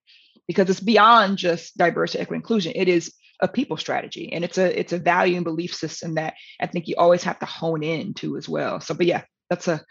because 0.47 0.69
it's 0.69 0.81
beyond 0.81 1.37
just 1.37 1.77
diversity, 1.77 2.21
equity, 2.21 2.37
inclusion. 2.37 2.73
It 2.75 2.89
is 2.89 3.13
a 3.41 3.47
people 3.47 3.77
strategy 3.77 4.31
and 4.31 4.43
it's 4.43 4.57
a 4.57 4.79
it's 4.79 4.93
a 4.93 4.99
value 4.99 5.35
and 5.35 5.43
belief 5.45 5.73
system 5.73 6.15
that 6.15 6.35
I 6.59 6.67
think 6.67 6.87
you 6.87 6.95
always 6.97 7.23
have 7.23 7.39
to 7.39 7.45
hone 7.45 7.83
in 7.83 8.13
to 8.15 8.37
as 8.37 8.47
well. 8.47 8.79
So 8.81 8.93
but 8.93 9.07
yeah, 9.07 9.23
that's 9.49 9.67
a 9.67 9.81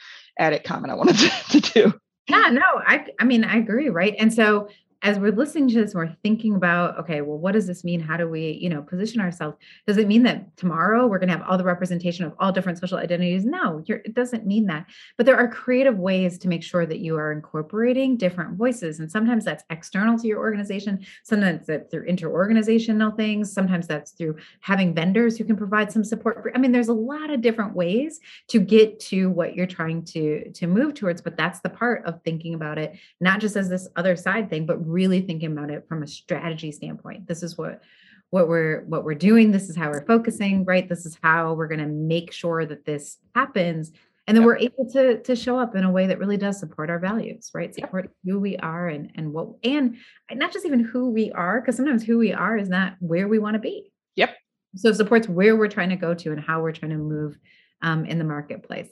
added 0.41 0.65
comment 0.65 0.91
I 0.91 0.97
wanted 0.97 1.17
to, 1.19 1.31
to 1.61 1.73
do. 1.73 2.01
Yeah, 2.29 2.49
no, 2.51 2.63
I 2.63 3.07
I 3.21 3.25
mean 3.25 3.45
I 3.45 3.59
agree, 3.59 3.89
right? 3.89 4.15
And 4.19 4.33
so 4.33 4.69
as 5.03 5.19
we're 5.19 5.33
listening 5.33 5.69
to 5.69 5.83
this, 5.83 5.95
we're 5.95 6.15
thinking 6.23 6.55
about, 6.55 6.99
okay, 6.99 7.23
well, 7.23 7.39
what 7.39 7.53
does 7.53 7.67
this 7.67 7.85
mean? 7.85 8.01
How 8.01 8.19
do 8.19 8.29
we, 8.29 8.59
you 8.61 8.69
know, 8.69 8.83
position 8.83 9.21
ourselves? 9.21 9.57
Does 9.87 9.97
it 9.97 10.07
mean 10.07 10.25
that 10.25 10.55
tomorrow 10.59 11.07
we're 11.07 11.19
going 11.19 11.31
to 11.31 11.37
have 11.37 11.47
all 11.49 11.57
the 11.57 11.65
representation 11.65 12.27
of 12.27 12.35
all 12.39 12.53
different 12.53 12.79
social 12.79 12.99
identities? 12.99 13.47
No, 13.47 13.83
it 13.87 14.15
doesn't 14.15 14.47
mean 14.47 14.67
that. 14.67 14.87
But 15.17 15.25
there 15.25 15.39
are 15.39 15.49
creative 15.49 15.99
ways 15.99 16.37
to 16.39 16.49
make 16.49 16.63
sure 16.63 16.85
that 16.85 16.99
you 16.99 17.17
are 17.17 17.33
incorporating 17.33 18.19
different 18.19 18.59
voices. 18.59 19.01
And 19.01 19.11
sometimes 19.11 19.45
that's 19.45 19.65
external 19.71 20.19
to 20.19 20.27
your 20.27 20.39
organization. 20.39 21.07
Sometimes 21.23 21.67
that's 21.67 21.91
through 21.91 22.07
interorganizational 22.07 23.17
things. 23.17 23.51
Sometimes 23.51 23.87
that's 23.87 24.11
through 24.11 24.37
having 24.61 24.95
vendors 24.95 25.39
who 25.39 25.45
can 25.45 25.57
provide 25.57 25.91
some 25.91 26.05
support. 26.05 26.43
For, 26.43 26.55
I 26.55 26.59
mean, 26.59 26.73
there's 26.73 26.89
a 26.89 26.93
lot 26.93 27.31
of 27.31 27.41
different 27.41 27.75
ways 27.75 28.21
to 28.49 28.59
get 28.59 29.01
to 29.01 29.31
what 29.31 29.55
you're 29.55 29.67
trying 29.67 30.05
to 30.07 30.51
to 30.51 30.67
move 30.67 30.93
towards. 30.93 31.23
But 31.23 31.39
that's 31.39 31.61
the 31.61 31.71
part 31.71 32.05
of 32.05 32.23
thinking 32.23 32.53
about 32.53 32.77
it, 32.77 32.99
not 33.21 33.41
just 33.41 33.57
as 33.57 33.71
this 33.71 33.89
other 33.97 34.15
side 34.15 34.51
thing, 34.51 34.67
but 34.67 34.90
really 34.91 35.21
thinking 35.21 35.53
about 35.53 35.71
it 35.71 35.87
from 35.89 36.03
a 36.03 36.07
strategy 36.07 36.73
standpoint. 36.73 37.27
This 37.27 37.43
is 37.43 37.57
what 37.57 37.83
what 38.31 38.49
we're 38.49 38.85
what 38.87 39.05
we're 39.05 39.15
doing. 39.15 39.51
This 39.51 39.69
is 39.69 39.77
how 39.77 39.91
we're 39.91 40.07
focusing, 40.07 40.65
right? 40.65 40.89
This 40.89 41.05
is 41.05 41.19
how 41.23 41.55
we're 41.55 41.69
going 41.69 41.81
to 41.81 41.87
make 41.87 42.33
sure 42.33 42.65
that 42.65 42.85
this 42.85 43.19
happens. 43.35 43.93
And 44.27 44.37
then 44.37 44.43
yep. 44.43 44.47
we're 44.47 44.59
able 44.59 44.91
to 44.93 45.23
to 45.23 45.35
show 45.35 45.59
up 45.59 45.75
in 45.75 45.85
a 45.85 45.91
way 45.91 46.07
that 46.07 46.19
really 46.19 46.37
does 46.37 46.61
support 46.61 46.91
our 46.91 46.99
values, 46.99 47.51
right? 47.53 47.75
Support 47.75 48.05
yep. 48.05 48.13
who 48.25 48.39
we 48.39 48.57
are 48.59 48.89
and 48.89 49.11
and 49.17 49.33
what 49.33 49.49
and 49.65 49.97
not 50.33 50.53
just 50.53 50.67
even 50.67 50.85
who 50.85 51.11
we 51.11 51.33
are, 51.33 51.61
because 51.61 51.77
sometimes 51.77 52.05
who 52.05 52.19
we 52.19 52.33
are 52.33 52.57
is 52.57 52.69
not 52.69 52.95
where 53.01 53.27
we 53.27 53.39
want 53.39 53.55
to 53.55 53.61
be. 53.61 53.91
Yep. 54.17 54.37
So 54.77 54.93
supports 54.93 55.29
where 55.29 55.57
we're 55.57 55.69
trying 55.69 55.89
to 55.89 55.97
go 55.97 56.15
to 56.15 56.31
and 56.31 56.41
how 56.41 56.63
we're 56.63 56.73
trying 56.73 56.93
to 56.93 56.99
move 56.99 57.37
um, 57.83 58.05
in 58.05 58.19
the 58.19 58.25
marketplace. 58.25 58.89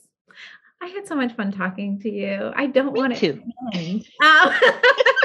I 0.80 0.86
had 0.86 1.06
so 1.06 1.14
much 1.14 1.34
fun 1.34 1.52
talking 1.52 2.00
to 2.00 2.10
you. 2.10 2.52
I 2.54 2.66
don't 2.66 2.92
Me 2.92 3.00
want 3.00 3.16
to. 3.16 3.40
Um, 4.22 4.52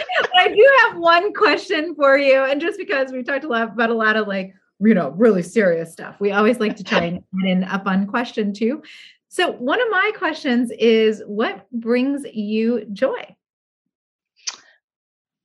I 0.44 0.50
do 0.50 0.72
have 0.82 0.98
one 0.98 1.34
question 1.34 1.96
for 1.96 2.18
you. 2.18 2.44
And 2.44 2.60
just 2.60 2.78
because 2.78 3.12
we've 3.12 3.26
talked 3.26 3.46
a 3.46 3.48
lot 3.48 3.64
about 3.64 3.90
a 3.90 3.94
lot 3.94 4.18
of 4.18 4.28
like, 4.28 4.54
you 4.80 4.94
know, 4.94 5.12
really 5.12 5.42
serious 5.42 5.94
stuff, 5.94 6.16
we 6.20 6.32
always 6.32 6.60
like 6.60 6.76
to 6.76 6.84
try 6.84 7.04
and 7.04 7.18
add 7.44 7.50
in 7.50 7.64
a 7.64 7.82
fun 7.84 8.08
question 8.08 8.54
too. 8.54 8.84
So, 9.30 9.54
one 9.54 9.82
of 9.82 9.88
my 9.90 10.12
questions 10.18 10.72
is 10.78 11.24
what 11.26 11.66
brings 11.72 12.26
you 12.34 12.86
joy? 12.92 13.36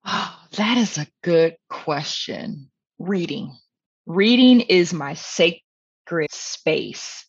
Oh, 0.05 0.37
that 0.57 0.77
is 0.77 0.99
a 0.99 1.07
good 1.23 1.57
question. 1.71 2.69
Reading. 2.99 3.57
Reading 4.05 4.63
is 4.63 4.93
my 4.93 5.15
sacred 5.15 6.33
space 6.33 7.25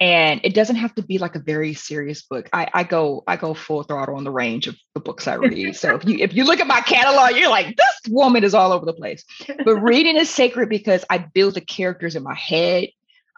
and 0.00 0.40
it 0.44 0.54
doesn't 0.54 0.76
have 0.76 0.94
to 0.94 1.02
be 1.02 1.18
like 1.18 1.36
a 1.36 1.40
very 1.40 1.74
serious 1.74 2.22
book. 2.22 2.48
I, 2.52 2.68
I 2.72 2.84
go 2.84 3.22
i 3.26 3.36
go 3.36 3.52
full 3.54 3.82
throttle 3.82 4.16
on 4.16 4.24
the 4.24 4.30
range 4.30 4.66
of 4.66 4.76
the 4.94 5.00
books 5.00 5.28
i 5.28 5.34
read. 5.34 5.76
So 5.76 5.94
if 5.94 6.04
you 6.06 6.16
if 6.18 6.34
you 6.34 6.44
look 6.44 6.60
at 6.60 6.66
my 6.66 6.80
catalog 6.80 7.36
you're 7.36 7.50
like 7.50 7.76
this 7.76 8.00
woman 8.12 8.42
is 8.42 8.54
all 8.54 8.72
over 8.72 8.86
the 8.86 8.94
place. 8.94 9.24
But 9.64 9.76
reading 9.82 10.16
is 10.16 10.30
sacred 10.30 10.68
because 10.68 11.04
i 11.10 11.18
build 11.18 11.54
the 11.54 11.60
characters 11.60 12.16
in 12.16 12.22
my 12.22 12.34
head. 12.34 12.88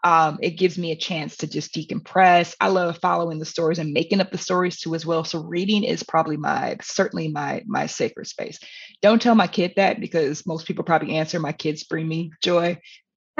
Um, 0.04 0.38
it 0.42 0.58
gives 0.58 0.76
me 0.76 0.90
a 0.90 0.96
chance 0.96 1.36
to 1.36 1.46
just 1.46 1.72
decompress. 1.72 2.56
I 2.60 2.68
love 2.68 2.98
following 3.00 3.38
the 3.38 3.44
stories 3.44 3.78
and 3.78 3.92
making 3.92 4.20
up 4.20 4.32
the 4.32 4.38
stories 4.38 4.80
too 4.80 4.96
as 4.96 5.06
well. 5.06 5.22
So 5.22 5.38
reading 5.44 5.84
is 5.84 6.02
probably 6.02 6.36
my 6.36 6.76
certainly 6.82 7.28
my 7.28 7.62
my 7.66 7.86
sacred 7.86 8.26
space. 8.26 8.58
Don't 9.00 9.22
tell 9.22 9.36
my 9.36 9.46
kid 9.46 9.74
that 9.76 10.00
because 10.00 10.44
most 10.44 10.66
people 10.66 10.82
probably 10.82 11.14
answer 11.16 11.38
my 11.38 11.52
kids 11.52 11.84
bring 11.84 12.08
me 12.08 12.32
joy 12.42 12.80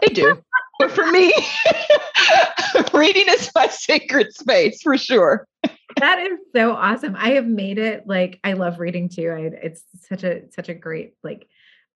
they 0.01 0.09
do 0.09 0.43
but 0.79 0.91
for 0.91 1.07
me 1.11 1.33
reading 2.95 3.27
is 3.29 3.51
my 3.55 3.69
sacred 3.69 4.33
space 4.35 4.83
for 4.83 4.97
sure. 4.97 5.47
that 5.99 6.19
is 6.19 6.39
so 6.55 6.73
awesome. 6.73 7.15
I 7.17 7.31
have 7.33 7.47
made 7.47 7.79
it 7.79 8.07
like 8.07 8.41
I 8.45 8.55
love 8.55 8.81
reading 8.81 9.09
too. 9.09 9.31
I, 9.31 9.41
it's 9.65 9.85
such 10.09 10.25
a 10.25 10.51
such 10.51 10.69
a 10.69 10.75
great 10.75 11.15
like 11.23 11.47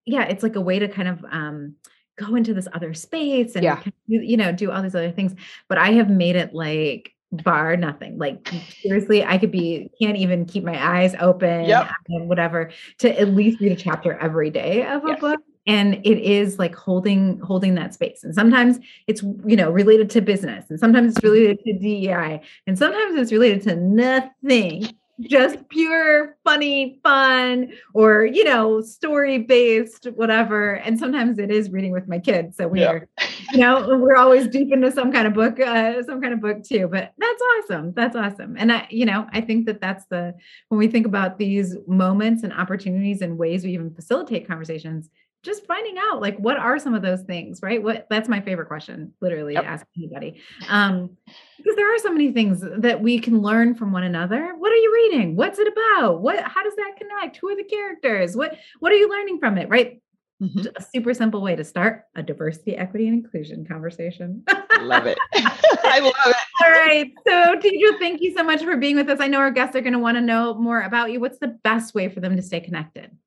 yeah, 0.05 0.23
it's 0.23 0.43
like 0.43 0.55
a 0.55 0.61
way 0.61 0.79
to 0.79 0.87
kind 0.87 1.07
of 1.07 1.25
um 1.29 1.75
go 2.17 2.35
into 2.35 2.53
this 2.53 2.67
other 2.73 2.93
space 2.93 3.55
and 3.55 3.63
yeah. 3.63 3.83
you 4.07 4.37
know 4.37 4.51
do 4.51 4.71
all 4.71 4.81
these 4.81 4.95
other 4.95 5.11
things. 5.11 5.33
But 5.67 5.77
I 5.77 5.91
have 5.93 6.09
made 6.09 6.35
it 6.35 6.53
like 6.53 7.13
bar 7.29 7.75
nothing 7.75 8.17
like 8.17 8.49
seriously 8.81 9.21
i 9.25 9.37
could 9.37 9.51
be 9.51 9.91
can't 10.01 10.15
even 10.15 10.45
keep 10.45 10.63
my 10.63 10.81
eyes 10.81 11.13
open 11.19 11.65
yep. 11.65 11.89
whatever 12.07 12.71
to 12.97 13.19
at 13.19 13.27
least 13.27 13.59
read 13.59 13.73
a 13.73 13.75
chapter 13.75 14.13
every 14.19 14.49
day 14.49 14.85
of 14.85 15.03
a 15.03 15.09
yes. 15.09 15.19
book 15.19 15.41
and 15.67 15.95
it 15.95 16.19
is 16.19 16.57
like 16.57 16.73
holding 16.73 17.39
holding 17.39 17.75
that 17.75 17.93
space. 17.93 18.23
And 18.23 18.33
sometimes 18.33 18.79
it's 19.05 19.21
you 19.21 19.55
know 19.55 19.69
related 19.69 20.09
to 20.11 20.21
business 20.21 20.65
and 20.69 20.79
sometimes 20.79 21.15
it's 21.15 21.23
related 21.23 21.59
to 21.65 21.73
dei 21.73 22.41
and 22.65 22.77
sometimes 22.77 23.19
it's 23.19 23.31
related 23.31 23.61
to 23.63 23.75
nothing 23.75 24.89
just 25.21 25.67
pure 25.69 26.37
funny 26.43 26.99
fun 27.01 27.73
or 27.95 28.25
you 28.25 28.43
know 28.43 28.81
story 28.81 29.39
based 29.39 30.05
whatever. 30.15 30.75
And 30.75 30.97
sometimes 30.97 31.39
it 31.39 31.51
is 31.51 31.69
reading 31.71 31.91
with 31.91 32.07
my 32.07 32.19
kids 32.19 32.55
so 32.55 32.67
we 32.67 32.81
yeah. 32.81 32.91
are 32.91 33.07
you 33.51 33.59
know 33.59 33.97
we're 33.97 34.15
always 34.15 34.47
deep 34.47 34.71
into 34.71 34.91
some 34.91 35.11
kind 35.11 35.27
of 35.27 35.33
book 35.33 35.59
uh, 35.59 36.03
some 36.03 36.21
kind 36.21 36.33
of 36.33 36.41
book 36.41 36.63
too 36.63 36.87
but 36.87 37.13
that's 37.17 37.41
awesome 37.57 37.93
that's 37.93 38.15
awesome. 38.15 38.55
And 38.57 38.71
i 38.71 38.87
you 38.89 39.05
know 39.05 39.27
i 39.33 39.41
think 39.41 39.65
that 39.65 39.81
that's 39.81 40.05
the 40.05 40.33
when 40.69 40.77
we 40.79 40.87
think 40.87 41.05
about 41.05 41.39
these 41.39 41.75
moments 41.87 42.43
and 42.43 42.53
opportunities 42.53 43.21
and 43.21 43.37
ways 43.37 43.63
we 43.63 43.73
even 43.73 43.93
facilitate 43.93 44.47
conversations 44.47 45.09
just 45.47 45.65
finding 45.65 45.95
out 45.97 46.21
like 46.21 46.37
what 46.37 46.57
are 46.57 46.77
some 46.77 46.93
of 46.93 47.01
those 47.01 47.23
things 47.23 47.61
right? 47.63 47.81
What 47.81 48.05
that's 48.09 48.29
my 48.29 48.41
favorite 48.41 48.67
question 48.67 49.13
literally 49.21 49.53
yep. 49.53 49.65
ask 49.65 49.85
anybody. 49.97 50.41
Um 50.69 51.17
because 51.57 51.75
there 51.75 51.93
are 51.93 51.97
so 51.97 52.11
many 52.11 52.31
things 52.31 52.63
that 52.77 53.01
we 53.01 53.19
can 53.19 53.41
learn 53.41 53.73
from 53.73 53.91
one 53.91 54.03
another. 54.03 54.53
What 54.57 54.71
are 54.71 54.75
you 54.75 54.93
reading? 54.93 55.35
What's 55.35 55.57
it 55.57 55.67
about? 55.67 56.21
What 56.21 56.43
how 56.43 56.63
does 56.63 56.75
that 56.75 56.95
connect? 56.97 57.37
Who 57.37 57.49
are 57.49 57.55
the 57.55 57.63
characters? 57.63 58.35
What 58.35 58.57
what 58.79 58.91
are 58.91 58.95
you 58.95 59.09
learning 59.09 59.39
from 59.39 59.57
it 59.57 59.69
right? 59.69 60.01
Mm-hmm. 60.39 60.67
a 60.75 60.81
super 60.83 61.15
simple 61.15 61.41
way 61.41 61.55
to 61.55 61.63
start 61.63 62.03
a 62.15 62.21
diversity 62.21 62.77
equity 62.77 63.07
and 63.07 63.23
inclusion 63.23 63.65
conversation. 63.65 64.43
Love 64.81 65.07
it. 65.07 65.17
I 65.33 65.99
love 65.99 66.13
it. 66.27 66.35
All 66.63 66.69
right. 66.69 67.11
So 67.25 67.55
Teedra 67.55 67.97
thank 67.97 68.21
you 68.21 68.35
so 68.35 68.43
much 68.43 68.63
for 68.63 68.77
being 68.77 68.97
with 68.97 69.09
us. 69.09 69.19
I 69.19 69.25
know 69.25 69.39
our 69.39 69.49
guests 69.49 69.75
are 69.75 69.81
going 69.81 69.93
to 69.93 69.99
want 69.99 70.15
to 70.15 70.21
know 70.21 70.53
more 70.53 70.81
about 70.81 71.11
you. 71.11 71.19
What's 71.19 71.39
the 71.39 71.57
best 71.63 71.95
way 71.95 72.07
for 72.07 72.19
them 72.19 72.35
to 72.35 72.43
stay 72.43 72.59
connected 72.59 73.17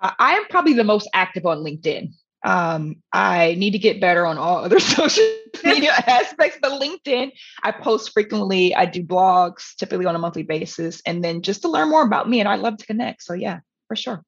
I 0.00 0.34
am 0.34 0.46
probably 0.46 0.74
the 0.74 0.84
most 0.84 1.08
active 1.12 1.46
on 1.46 1.58
LinkedIn. 1.58 2.12
Um, 2.44 2.96
I 3.12 3.56
need 3.58 3.72
to 3.72 3.78
get 3.78 4.00
better 4.00 4.24
on 4.24 4.38
all 4.38 4.64
other 4.64 4.78
social 4.80 5.24
media 5.64 5.92
aspects, 6.06 6.58
but 6.62 6.80
LinkedIn, 6.80 7.32
I 7.62 7.72
post 7.72 8.12
frequently. 8.12 8.74
I 8.74 8.86
do 8.86 9.02
blogs 9.02 9.74
typically 9.76 10.06
on 10.06 10.14
a 10.14 10.18
monthly 10.18 10.44
basis, 10.44 11.02
and 11.04 11.22
then 11.24 11.42
just 11.42 11.62
to 11.62 11.68
learn 11.68 11.90
more 11.90 12.04
about 12.04 12.28
me. 12.28 12.40
And 12.40 12.48
I 12.48 12.54
love 12.56 12.76
to 12.78 12.86
connect. 12.86 13.22
So, 13.22 13.34
yeah, 13.34 13.60
for 13.88 13.96
sure. 13.96 14.22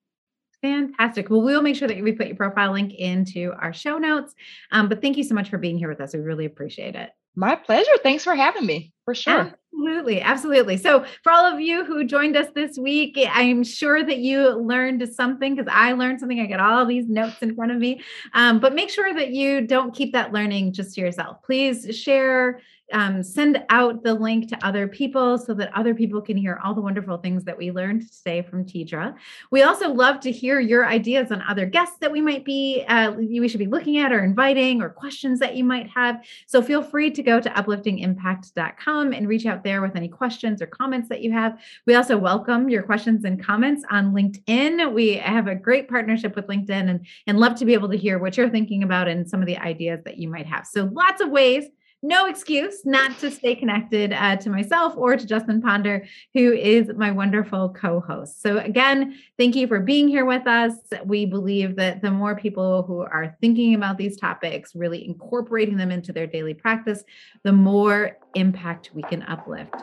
Fantastic. 0.63 1.31
Well, 1.31 1.41
we'll 1.41 1.63
make 1.63 1.77
sure 1.77 1.89
that 1.89 2.03
we 2.03 2.13
put 2.13 2.27
your 2.27 2.37
profile 2.37 2.73
link 2.73 2.93
into 2.93 3.53
our 3.59 3.73
show 3.73 3.97
notes. 3.97 4.35
Um, 4.73 4.89
but 4.89 5.01
thank 5.01 5.17
you 5.17 5.25
so 5.25 5.35
much 5.35 5.49
for 5.49 5.57
being 5.57 5.79
here 5.79 5.89
with 5.89 6.01
us. 6.01 6.13
We 6.13 6.21
really 6.21 6.45
appreciate 6.45 6.97
it. 6.97 7.11
My 7.35 7.55
pleasure. 7.55 7.91
Thanks 8.03 8.25
for 8.25 8.35
having 8.35 8.67
me. 8.67 8.93
For 9.05 9.15
sure. 9.15 9.53
Absolutely, 9.73 10.21
absolutely. 10.21 10.77
So, 10.77 11.05
for 11.23 11.33
all 11.33 11.45
of 11.45 11.61
you 11.61 11.85
who 11.85 12.05
joined 12.05 12.37
us 12.37 12.49
this 12.55 12.77
week, 12.77 13.19
I'm 13.33 13.65
sure 13.65 14.05
that 14.05 14.19
you 14.19 14.51
learned 14.51 15.09
something 15.15 15.55
because 15.55 15.73
I 15.73 15.93
learned 15.93 16.21
something. 16.21 16.41
I 16.41 16.47
got 16.47 16.61
all 16.61 16.85
these 16.85 17.09
notes 17.09 17.37
in 17.41 17.55
front 17.55 17.73
of 17.73 17.79
me. 17.79 18.03
Um, 18.35 18.61
but 18.61 18.75
make 18.75 18.91
sure 18.91 19.15
that 19.15 19.31
you 19.31 19.67
don't 19.67 19.95
keep 19.95 20.13
that 20.13 20.33
learning 20.33 20.73
just 20.73 20.95
to 20.97 21.01
yourself. 21.01 21.43
Please 21.43 21.97
share 21.97 22.61
um, 22.93 23.23
send 23.23 23.63
out 23.69 24.03
the 24.03 24.15
link 24.15 24.49
to 24.49 24.67
other 24.67 24.89
people 24.89 25.39
so 25.39 25.55
that 25.55 25.71
other 25.77 25.95
people 25.95 26.21
can 26.21 26.37
hear 26.37 26.61
all 26.63 26.75
the 26.75 26.81
wonderful 26.81 27.17
things 27.19 27.45
that 27.45 27.57
we 27.57 27.71
learned 27.71 28.11
today 28.11 28.43
from 28.43 28.65
Teedra. 28.65 29.15
We 29.51 29.63
also 29.63 29.93
love 29.93 30.21
to 30.21 30.33
hear 30.33 30.61
your 30.61 30.87
ideas 30.87 31.31
on 31.31 31.43
other 31.49 31.67
guests 31.67 31.97
that 32.01 32.11
we 32.11 32.21
might 32.21 32.45
be, 32.45 32.85
uh, 32.89 33.13
we 33.13 33.47
should 33.49 33.59
be 33.59 33.67
looking 33.67 33.99
at 33.99 34.13
or 34.13 34.25
inviting 34.25 34.83
or 34.83 34.89
questions 34.89 35.39
that 35.41 35.57
you 35.57 35.65
might 35.65 35.89
have. 35.91 36.25
So 36.47 36.63
feel 36.63 36.83
free 36.83 37.11
to 37.13 37.23
go 37.23 37.41
to 37.41 37.51
upliftingimpact.com 37.51 38.90
and 38.99 39.29
reach 39.29 39.47
out 39.47 39.65
there 39.65 39.81
with 39.83 39.97
any 39.97 40.09
questions 40.09 40.61
or 40.61 40.67
comments 40.67 41.09
that 41.09 41.23
you 41.23 41.33
have. 41.33 41.59
We 41.87 41.95
also 41.95 42.19
welcome 42.19 42.69
your 42.69 42.83
questions 42.83 43.25
and 43.25 43.43
comments 43.43 43.85
on 43.91 44.13
LinkedIn. 44.13 44.93
We 44.93 45.15
have 45.15 45.47
a 45.47 45.55
great 45.55 45.89
partnership 45.89 46.37
with 46.37 46.47
LinkedIn 46.47 46.91
and, 46.91 47.07
and 47.27 47.39
love 47.39 47.55
to 47.57 47.65
be 47.65 47.75
able 47.75 47.89
to 47.91 47.97
hear 47.97 48.19
what 48.19 48.37
you're 48.37 48.51
thinking 48.51 48.83
about 48.83 49.09
and 49.09 49.29
some 49.29 49.41
of 49.41 49.47
the 49.47 49.59
ideas 49.59 50.01
that 50.05 50.19
you 50.19 50.29
might 50.29 50.47
have. 50.47 50.67
So 50.67 50.91
lots 50.93 51.21
of 51.21 51.31
ways 51.31 51.65
no 52.03 52.27
excuse 52.27 52.85
not 52.85 53.19
to 53.19 53.31
stay 53.31 53.55
connected 53.55 54.13
uh, 54.13 54.37
to 54.37 54.51
myself 54.51 54.95
or 54.97 55.17
to 55.17 55.27
Justin 55.27 55.61
Ponder, 55.61 56.07
who 56.35 56.53
is 56.53 56.91
my 56.97 57.11
wonderful 57.11 57.71
co 57.71 58.01
host. 58.01 58.43
So, 58.43 58.59
again, 58.59 59.19
thank 59.39 59.55
you 59.55 59.67
for 59.67 59.81
being 59.81 60.09
here 60.09 60.25
with 60.25 60.47
us. 60.47 60.73
We 61.05 61.27
believe 61.27 61.77
that 61.77 62.03
the 62.03 62.11
more 62.11 62.37
people 62.37 62.83
who 62.85 63.01
are 63.01 63.37
thinking 63.41 63.75
about 63.75 63.99
these 63.99 64.17
topics, 64.17 64.75
really 64.75 65.07
incorporating 65.07 65.77
them 65.77 65.91
into 65.91 66.13
their 66.13 66.27
daily 66.27 66.55
practice, 66.55 67.05
the 67.43 67.53
more 67.53 68.17
impact 68.35 68.91
we 68.95 69.03
can 69.03 69.23
uplift. 69.25 69.75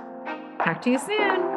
Talk 0.63 0.81
to 0.83 0.91
you 0.91 0.99
soon. 0.99 1.56